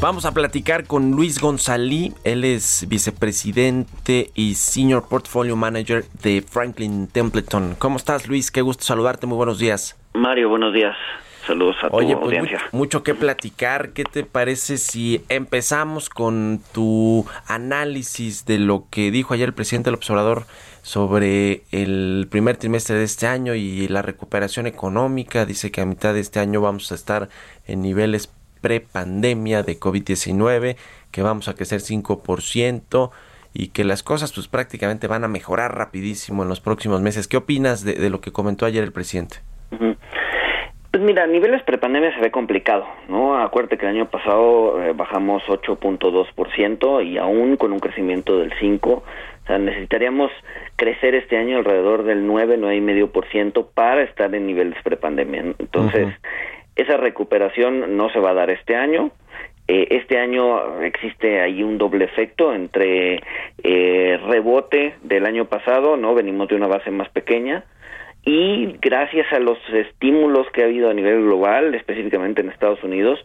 [0.00, 7.08] Vamos a platicar con Luis González, él es vicepresidente y Senior Portfolio Manager de Franklin
[7.08, 7.76] Templeton.
[7.78, 8.50] ¿Cómo estás Luis?
[8.50, 9.96] Qué gusto saludarte, muy buenos días.
[10.12, 10.94] Mario, buenos días.
[11.46, 12.58] Saludos a Oye, tu pues audiencia.
[12.58, 13.90] mucho, mucho que platicar.
[13.90, 19.88] ¿Qué te parece si empezamos con tu análisis de lo que dijo ayer el presidente
[19.88, 20.46] del observador
[20.82, 25.46] sobre el primer trimestre de este año y la recuperación económica?
[25.46, 27.28] Dice que a mitad de este año vamos a estar
[27.66, 28.28] en niveles
[28.60, 30.76] pre-pandemia de COVID-19,
[31.12, 33.10] que vamos a crecer 5%
[33.54, 37.28] y que las cosas pues prácticamente van a mejorar rapidísimo en los próximos meses.
[37.28, 39.36] ¿Qué opinas de, de lo que comentó ayer el presidente?
[40.96, 43.38] Pues mira, a niveles prepandemia se ve complicado, ¿no?
[43.38, 48.80] Acuérdate que el año pasado eh, bajamos 8.2% y aún con un crecimiento del 5%,
[48.86, 49.02] o
[49.46, 50.30] sea, necesitaríamos
[50.76, 55.42] crecer este año alrededor del 9, 9,5% para estar en niveles prepandemia.
[55.58, 56.14] Entonces,
[56.76, 59.10] esa recuperación no se va a dar este año.
[59.68, 63.20] Eh, este año existe ahí un doble efecto entre
[63.62, 66.14] eh, rebote del año pasado, ¿no?
[66.14, 67.64] Venimos de una base más pequeña
[68.26, 73.24] y gracias a los estímulos que ha habido a nivel global, específicamente en Estados Unidos,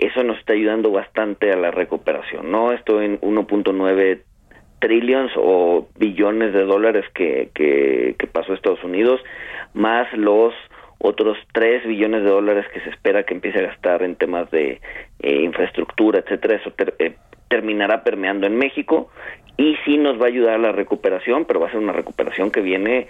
[0.00, 2.72] eso nos está ayudando bastante a la recuperación, ¿no?
[2.72, 4.22] Esto en 1.9
[4.80, 9.20] trillions o billones de dólares que, que, que pasó Estados Unidos,
[9.74, 10.54] más los
[10.98, 14.80] otros 3 billones de dólares que se espera que empiece a gastar en temas de
[15.20, 17.14] eh, infraestructura, etcétera, eso ter- eh,
[17.48, 19.10] terminará permeando en México
[19.56, 22.50] y sí nos va a ayudar a la recuperación, pero va a ser una recuperación
[22.50, 23.08] que viene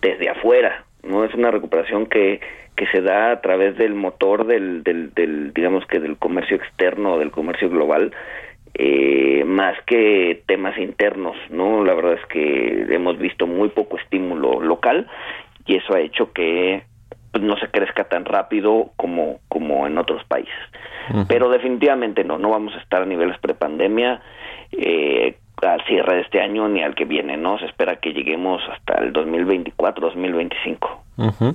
[0.00, 2.40] desde afuera, no es una recuperación que
[2.78, 7.18] que se da a través del motor del, del, del digamos que del comercio externo,
[7.18, 8.12] del comercio global,
[8.74, 11.84] eh, más que temas internos, ¿no?
[11.84, 15.08] La verdad es que hemos visto muy poco estímulo local
[15.66, 16.84] y eso ha hecho que
[17.32, 20.54] pues, no se crezca tan rápido como, como en otros países.
[21.26, 24.20] Pero definitivamente no, no vamos a estar a niveles prepandemia
[24.72, 27.58] eh, al cierre de este año ni al que viene, ¿no?
[27.58, 30.78] Se espera que lleguemos hasta el 2024-2025.
[31.16, 31.54] Ujú.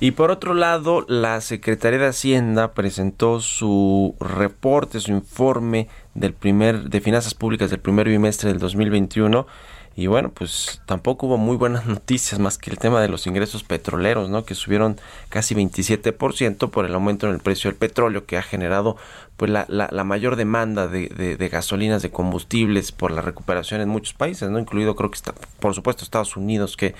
[0.00, 6.90] Y por otro lado, la Secretaría de Hacienda presentó su reporte, su informe del primer
[6.90, 9.46] de finanzas públicas del primer bimestre del 2021
[9.96, 13.62] y bueno, pues tampoco hubo muy buenas noticias más que el tema de los ingresos
[13.62, 14.44] petroleros, ¿no?
[14.44, 18.96] Que subieron casi 27% por el aumento en el precio del petróleo que ha generado
[19.36, 23.80] pues la, la, la mayor demanda de, de, de gasolinas, de combustibles por la recuperación
[23.80, 24.58] en muchos países, ¿no?
[24.58, 26.94] Incluido creo que está, por supuesto Estados Unidos que,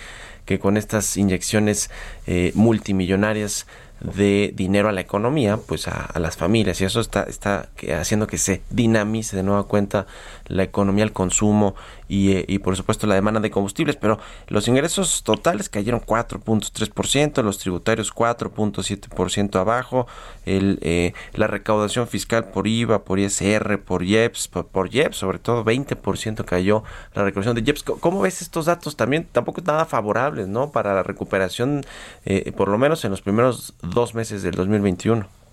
[0.44, 1.90] que con estas inyecciones
[2.26, 3.66] eh, multimillonarias
[4.00, 8.26] de dinero a la economía, pues a, a, las familias y eso está, está haciendo
[8.26, 10.06] que se dinamice de nueva cuenta
[10.46, 11.74] la economía, el consumo
[12.08, 14.18] y, eh, y por supuesto la demanda de combustibles, pero
[14.48, 20.06] los ingresos totales cayeron 4.3%, los tributarios 4.7% abajo,
[20.44, 25.38] el, eh, la recaudación fiscal por IVA, por ISR, por IEPS, por, por IEPS, sobre
[25.38, 26.84] todo 20% cayó
[27.14, 27.82] la recaudación de IEPS.
[27.82, 28.96] ¿Cómo ves estos datos?
[28.96, 30.70] También tampoco es nada favorables, ¿no?
[30.70, 31.84] Para la recuperación,
[32.24, 35.43] eh, por lo menos en los primeros dos meses del 2021.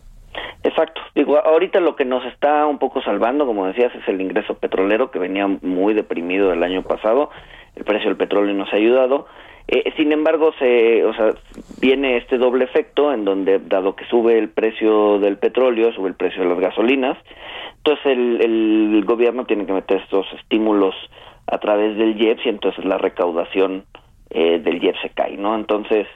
[0.64, 1.02] Exacto.
[1.16, 5.10] Digo, ahorita lo que nos está un poco salvando, como decías, es el ingreso petrolero
[5.10, 7.32] que venía muy deprimido el año pasado.
[7.76, 9.28] El precio del petróleo nos ha ayudado.
[9.68, 11.34] Eh, sin embargo, se, o sea,
[11.80, 16.16] viene este doble efecto en donde, dado que sube el precio del petróleo, sube el
[16.16, 17.18] precio de las gasolinas,
[17.78, 20.94] entonces el, el gobierno tiene que meter estos estímulos
[21.48, 23.86] a través del IEPS y entonces la recaudación
[24.30, 25.56] eh, del IEPS se cae, ¿no?
[25.56, 26.08] Entonces,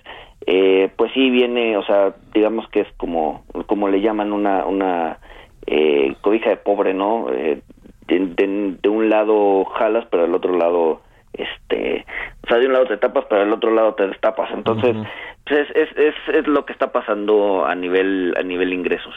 [0.47, 5.19] eh, pues sí viene, o sea, digamos que es como, como le llaman una, una
[5.65, 7.27] eh, cobija de pobre, ¿no?
[7.31, 7.61] Eh,
[8.07, 11.01] de, de, de, un lado jalas, pero del otro lado,
[11.33, 12.05] este,
[12.43, 14.51] o sea, de un lado te tapas, pero del otro lado te destapas.
[14.53, 15.07] Entonces, uh -huh.
[15.47, 19.15] pues es, es, es, es, lo que está pasando a nivel, a nivel ingresos.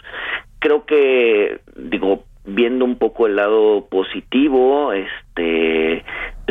[0.60, 6.02] Creo que, digo, viendo un poco el lado positivo, este,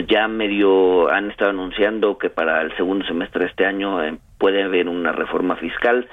[0.08, 4.64] ya medio han estado anunciando que para el segundo semestre de este año eh, puede
[4.64, 6.08] haber una reforma fiscal.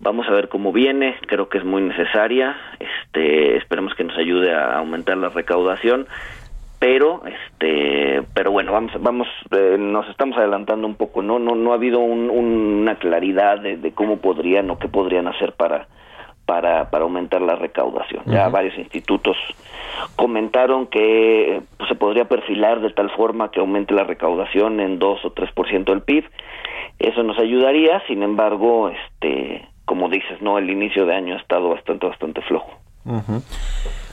[0.00, 2.56] Vamos a ver cómo viene, creo que es muy necesaria.
[2.80, 6.06] Este, esperemos que nos ayude a aumentar la recaudación,
[6.80, 11.70] pero este, pero bueno, vamos vamos eh, nos estamos adelantando un poco, no no no
[11.70, 15.86] ha habido un, un, una claridad de, de cómo podrían o qué podrían hacer para
[16.46, 18.22] para, para aumentar la recaudación.
[18.26, 18.34] Uh -huh.
[18.34, 19.36] Ya varios institutos
[20.16, 25.24] comentaron que pues, se podría perfilar de tal forma que aumente la recaudación en 2
[25.24, 26.24] o 3% del PIB.
[26.98, 31.68] Eso nos ayudaría, sin embargo, este como dices, no, el inicio de año ha estado
[31.68, 32.70] bastante bastante flojo.
[33.04, 33.42] Uh -huh.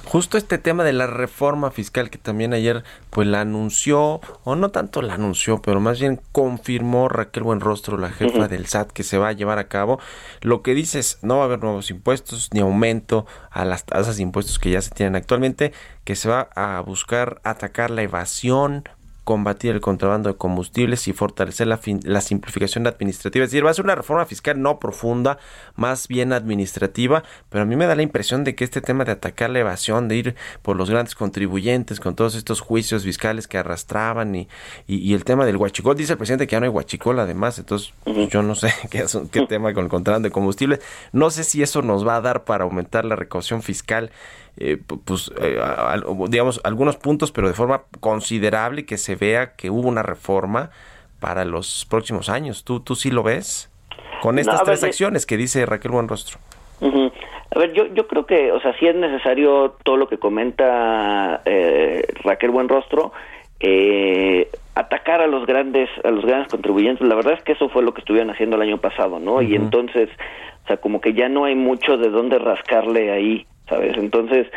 [0.05, 4.69] Justo este tema de la reforma fiscal que también ayer pues la anunció, o no
[4.69, 8.47] tanto la anunció, pero más bien confirmó Raquel Buenrostro, la jefa uh -huh.
[8.47, 9.99] del SAT, que se va a llevar a cabo.
[10.41, 14.17] Lo que dice es, no va a haber nuevos impuestos ni aumento a las tasas
[14.17, 15.73] de impuestos que ya se tienen actualmente,
[16.03, 18.83] que se va a buscar atacar la evasión
[19.29, 23.45] combatir el contrabando de combustibles y fortalecer la, fin- la simplificación administrativa.
[23.45, 25.37] Es decir, va a ser una reforma fiscal no profunda,
[25.75, 29.11] más bien administrativa, pero a mí me da la impresión de que este tema de
[29.11, 33.59] atacar la evasión, de ir por los grandes contribuyentes con todos estos juicios fiscales que
[33.59, 34.47] arrastraban y,
[34.87, 37.59] y, y el tema del huachicol, dice el presidente que ya no hay huachicol además,
[37.59, 40.79] entonces pues, yo no sé qué, es, qué tema con el contrabando de combustibles.
[41.13, 44.09] No sé si eso nos va a dar para aumentar la recaudación fiscal
[44.57, 48.97] eh, pu- pues, eh, a- a- digamos, algunos puntos, pero de forma considerable y que
[48.97, 50.69] se vea que hubo una reforma
[51.19, 52.63] para los próximos años.
[52.63, 53.69] ¿Tú, tú sí lo ves?
[54.21, 56.39] Con estas tres acciones que dice Raquel Buenrostro.
[56.81, 61.41] A ver, yo, yo creo que, o sea, sí es necesario todo lo que comenta
[61.45, 63.11] eh, Raquel Buenrostro,
[63.59, 67.05] eh, atacar a los grandes, a los grandes contribuyentes.
[67.07, 69.41] La verdad es que eso fue lo que estuvieron haciendo el año pasado, ¿no?
[69.41, 70.09] Y entonces,
[70.63, 73.97] o sea, como que ya no hay mucho de dónde rascarle ahí, ¿sabes?
[73.97, 74.47] Entonces,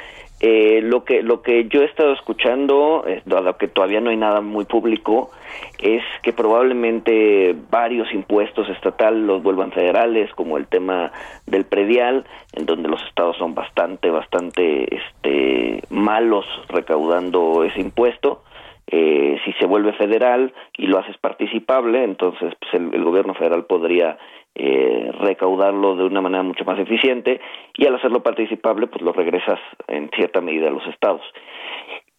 [0.45, 4.17] eh, lo que lo que yo he estado escuchando, eh, dado que todavía no hay
[4.17, 5.31] nada muy público,
[5.79, 11.13] es que probablemente varios impuestos estatales los vuelvan federales, como el tema
[11.47, 18.43] del predial, en donde los estados son bastante, bastante este, malos recaudando ese impuesto.
[18.89, 24.19] Eh, si se vuelve federal y lo haces participable, entonces pues, el gobierno federal podría
[24.55, 27.41] eh, recaudarlo de una manera mucho más eficiente
[27.77, 31.23] y al hacerlo participable, pues lo regresas en cierta medida a los estados.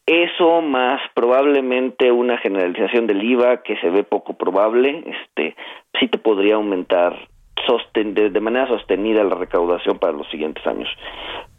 [0.05, 5.55] Eso más probablemente una generalización del IVA que se ve poco probable, este,
[5.99, 7.27] sí te podría aumentar
[7.65, 10.89] sosten de, de manera sostenida la recaudación para los siguientes años.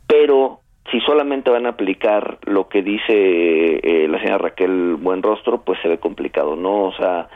[0.06, 0.60] Pero
[0.90, 5.88] si solamente van a aplicar lo que dice eh, la señora Raquel Buenrostro, pues se
[5.88, 6.84] ve complicado, ¿no?
[6.84, 7.28] O sea,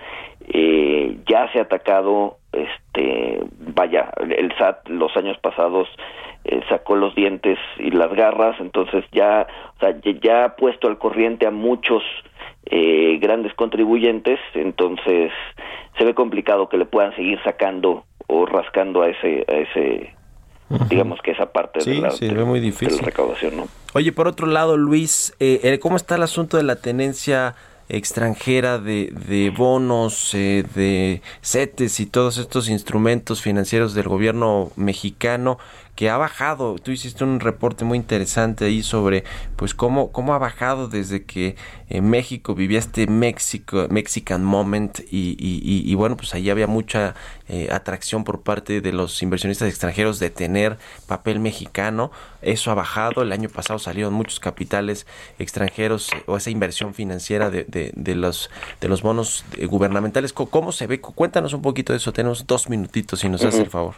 [0.48, 3.40] eh, ya se ha atacado, este,
[3.74, 5.88] vaya, el SAT los años pasados
[6.44, 9.46] eh, sacó los dientes y las garras, entonces ya,
[9.76, 12.02] o sea, ya, ha puesto al corriente a muchos
[12.70, 15.30] eh, grandes contribuyentes, entonces
[15.98, 20.14] se ve complicado que le puedan seguir sacando o rascando a ese, a ese,
[20.90, 22.96] digamos que esa parte Sí, de, la, se ve muy de difícil.
[22.96, 23.68] la recaudación, ¿no?
[23.94, 27.54] Oye, por otro lado, Luis, eh, eh, ¿cómo está el asunto de la tenencia
[27.90, 35.58] extranjera de, de bonos, eh, de CETES y todos estos instrumentos financieros del gobierno mexicano
[35.98, 36.76] que ha bajado?
[36.76, 39.24] Tú hiciste un reporte muy interesante ahí sobre
[39.56, 41.56] pues cómo, cómo ha bajado desde que
[41.88, 46.68] eh, México vivía este México, Mexican Moment y, y- y- y bueno, pues ahí había
[46.68, 47.16] mucha
[47.48, 50.78] eh, atracción por parte de los inversionistas extranjeros de tener
[51.08, 52.12] papel mexicano.
[52.42, 53.22] Eso ha bajado.
[53.22, 55.04] El año pasado salieron muchos capitales
[55.40, 60.32] extranjeros eh, o esa inversión financiera de, de- de los de los bonos eh, gubernamentales.
[60.32, 61.00] ¿Cómo se ve?
[61.00, 62.12] Cuéntanos un poquito de eso.
[62.12, 63.64] Tenemos dos minutitos si nos hace Ujú.
[63.64, 63.94] el favor.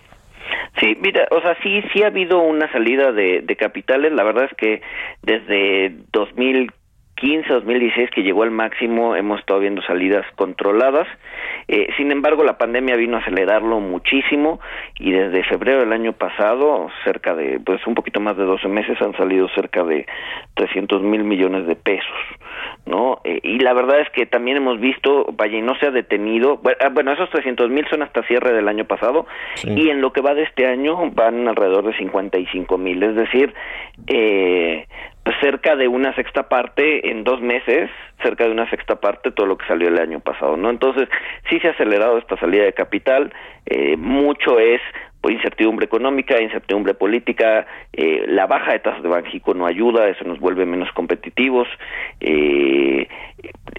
[0.79, 4.13] Sí, mira, o sea, sí, sí ha habido una salida de, de capitales.
[4.13, 4.83] La verdad es que
[5.23, 6.80] desde 2015,
[7.21, 11.07] 2016 que llegó al máximo, hemos estado viendo salidas controladas.
[11.69, 14.61] Eh, sin embargo, la pandemia vino a acelerarlo muchísimo
[14.99, 19.01] y desde febrero del año pasado, cerca de, pues un poquito más de 12 meses,
[19.01, 20.07] han salido cerca de
[20.55, 22.17] 300 mil millones de pesos,
[22.87, 23.21] ¿no?
[23.25, 26.59] Eh, y la verdad es que también hemos visto, vaya, y no se ha detenido,
[26.59, 29.27] bueno, ah, esos 300 mil son hasta cierre del año pasado
[29.65, 33.55] y en lo que va de este año van alrededor de 55 mil, es decir,
[34.07, 34.87] eh,
[35.41, 37.91] cerca de una sexta parte en dos meses,
[38.23, 40.71] cerca de una sexta parte todo lo que salió el año pasado, ¿no?
[40.71, 41.09] Entonces,
[41.49, 43.33] sí se ha acelerado esta salida de capital,
[43.67, 44.81] eh, mucho es
[45.29, 50.41] incertidumbre económica, incertidumbre política, eh, la baja de tasas de Banjico no ayuda, eso nos
[50.41, 51.69] vuelve menos competitivos.
[52.21, 53.07] Eh,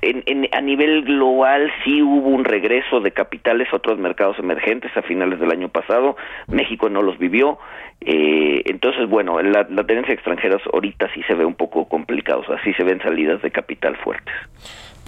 [0.01, 4.95] en, en- a nivel global sí hubo un regreso de capitales a otros mercados emergentes
[4.95, 6.15] a finales del año pasado,
[6.47, 7.57] México no los vivió,
[8.01, 12.61] eh, entonces bueno, la, tenencia de ahorita sí se ve un poco complicado, o sea,
[12.63, 14.33] sí se ven salidas de capital fuertes.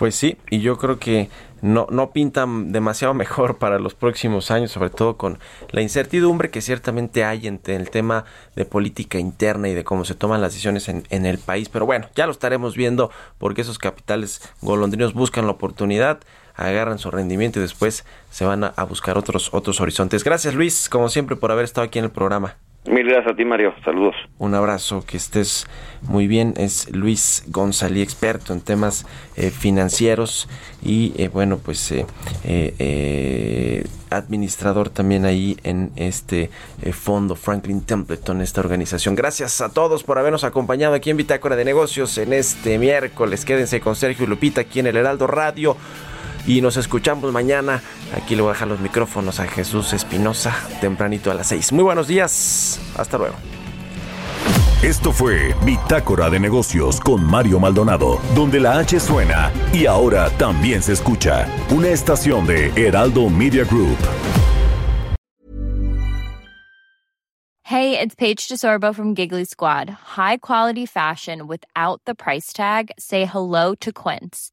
[0.03, 1.29] Pues sí, y yo creo que
[1.61, 5.39] no, no pintan demasiado mejor para los próximos años, sobre todo con
[5.71, 8.25] la incertidumbre que ciertamente hay en el tema
[8.57, 11.69] de política interna y de cómo se toman las decisiones en, en el país.
[11.69, 16.19] Pero bueno, ya lo estaremos viendo porque esos capitales golondrinos buscan la oportunidad,
[16.53, 20.25] agarran su rendimiento y después se van a, a buscar otros, otros horizontes.
[20.25, 22.57] Gracias Luis, como siempre, por haber estado aquí en el programa.
[22.85, 23.73] Mil gracias a ti, Mario.
[23.85, 24.15] Saludos.
[24.39, 25.67] Un abrazo, que estés
[26.01, 26.53] muy bien.
[26.57, 29.05] Es Luis González, experto en temas
[29.37, 30.49] eh, financieros
[30.85, 32.05] y eh, bueno, pues eh,
[32.43, 36.49] eh, administrador también ahí en este
[36.91, 39.15] fondo Franklin Templeton, esta organización.
[39.15, 43.45] Gracias a todos por habernos acompañado aquí en Bitácora de Negocios en este miércoles.
[43.45, 45.77] Quédense con Sergio y Lupita aquí en el Heraldo Radio.
[46.45, 47.81] Y nos escuchamos mañana.
[48.15, 51.71] Aquí le voy a dejar los micrófonos a Jesús Espinosa tempranito a las 6.
[51.71, 52.79] Muy buenos días.
[52.97, 53.35] Hasta luego.
[54.83, 60.83] Esto fue Bitácora de Negocios con Mario Maldonado, donde la H suena y ahora también
[60.83, 61.47] se escucha.
[61.69, 63.97] Una estación de Heraldo Media Group.
[67.63, 69.89] Hey, it's Paige DeSorbo from Giggly Squad.
[69.89, 72.91] High quality fashion without the price tag.
[72.99, 74.52] Say hello to Quince.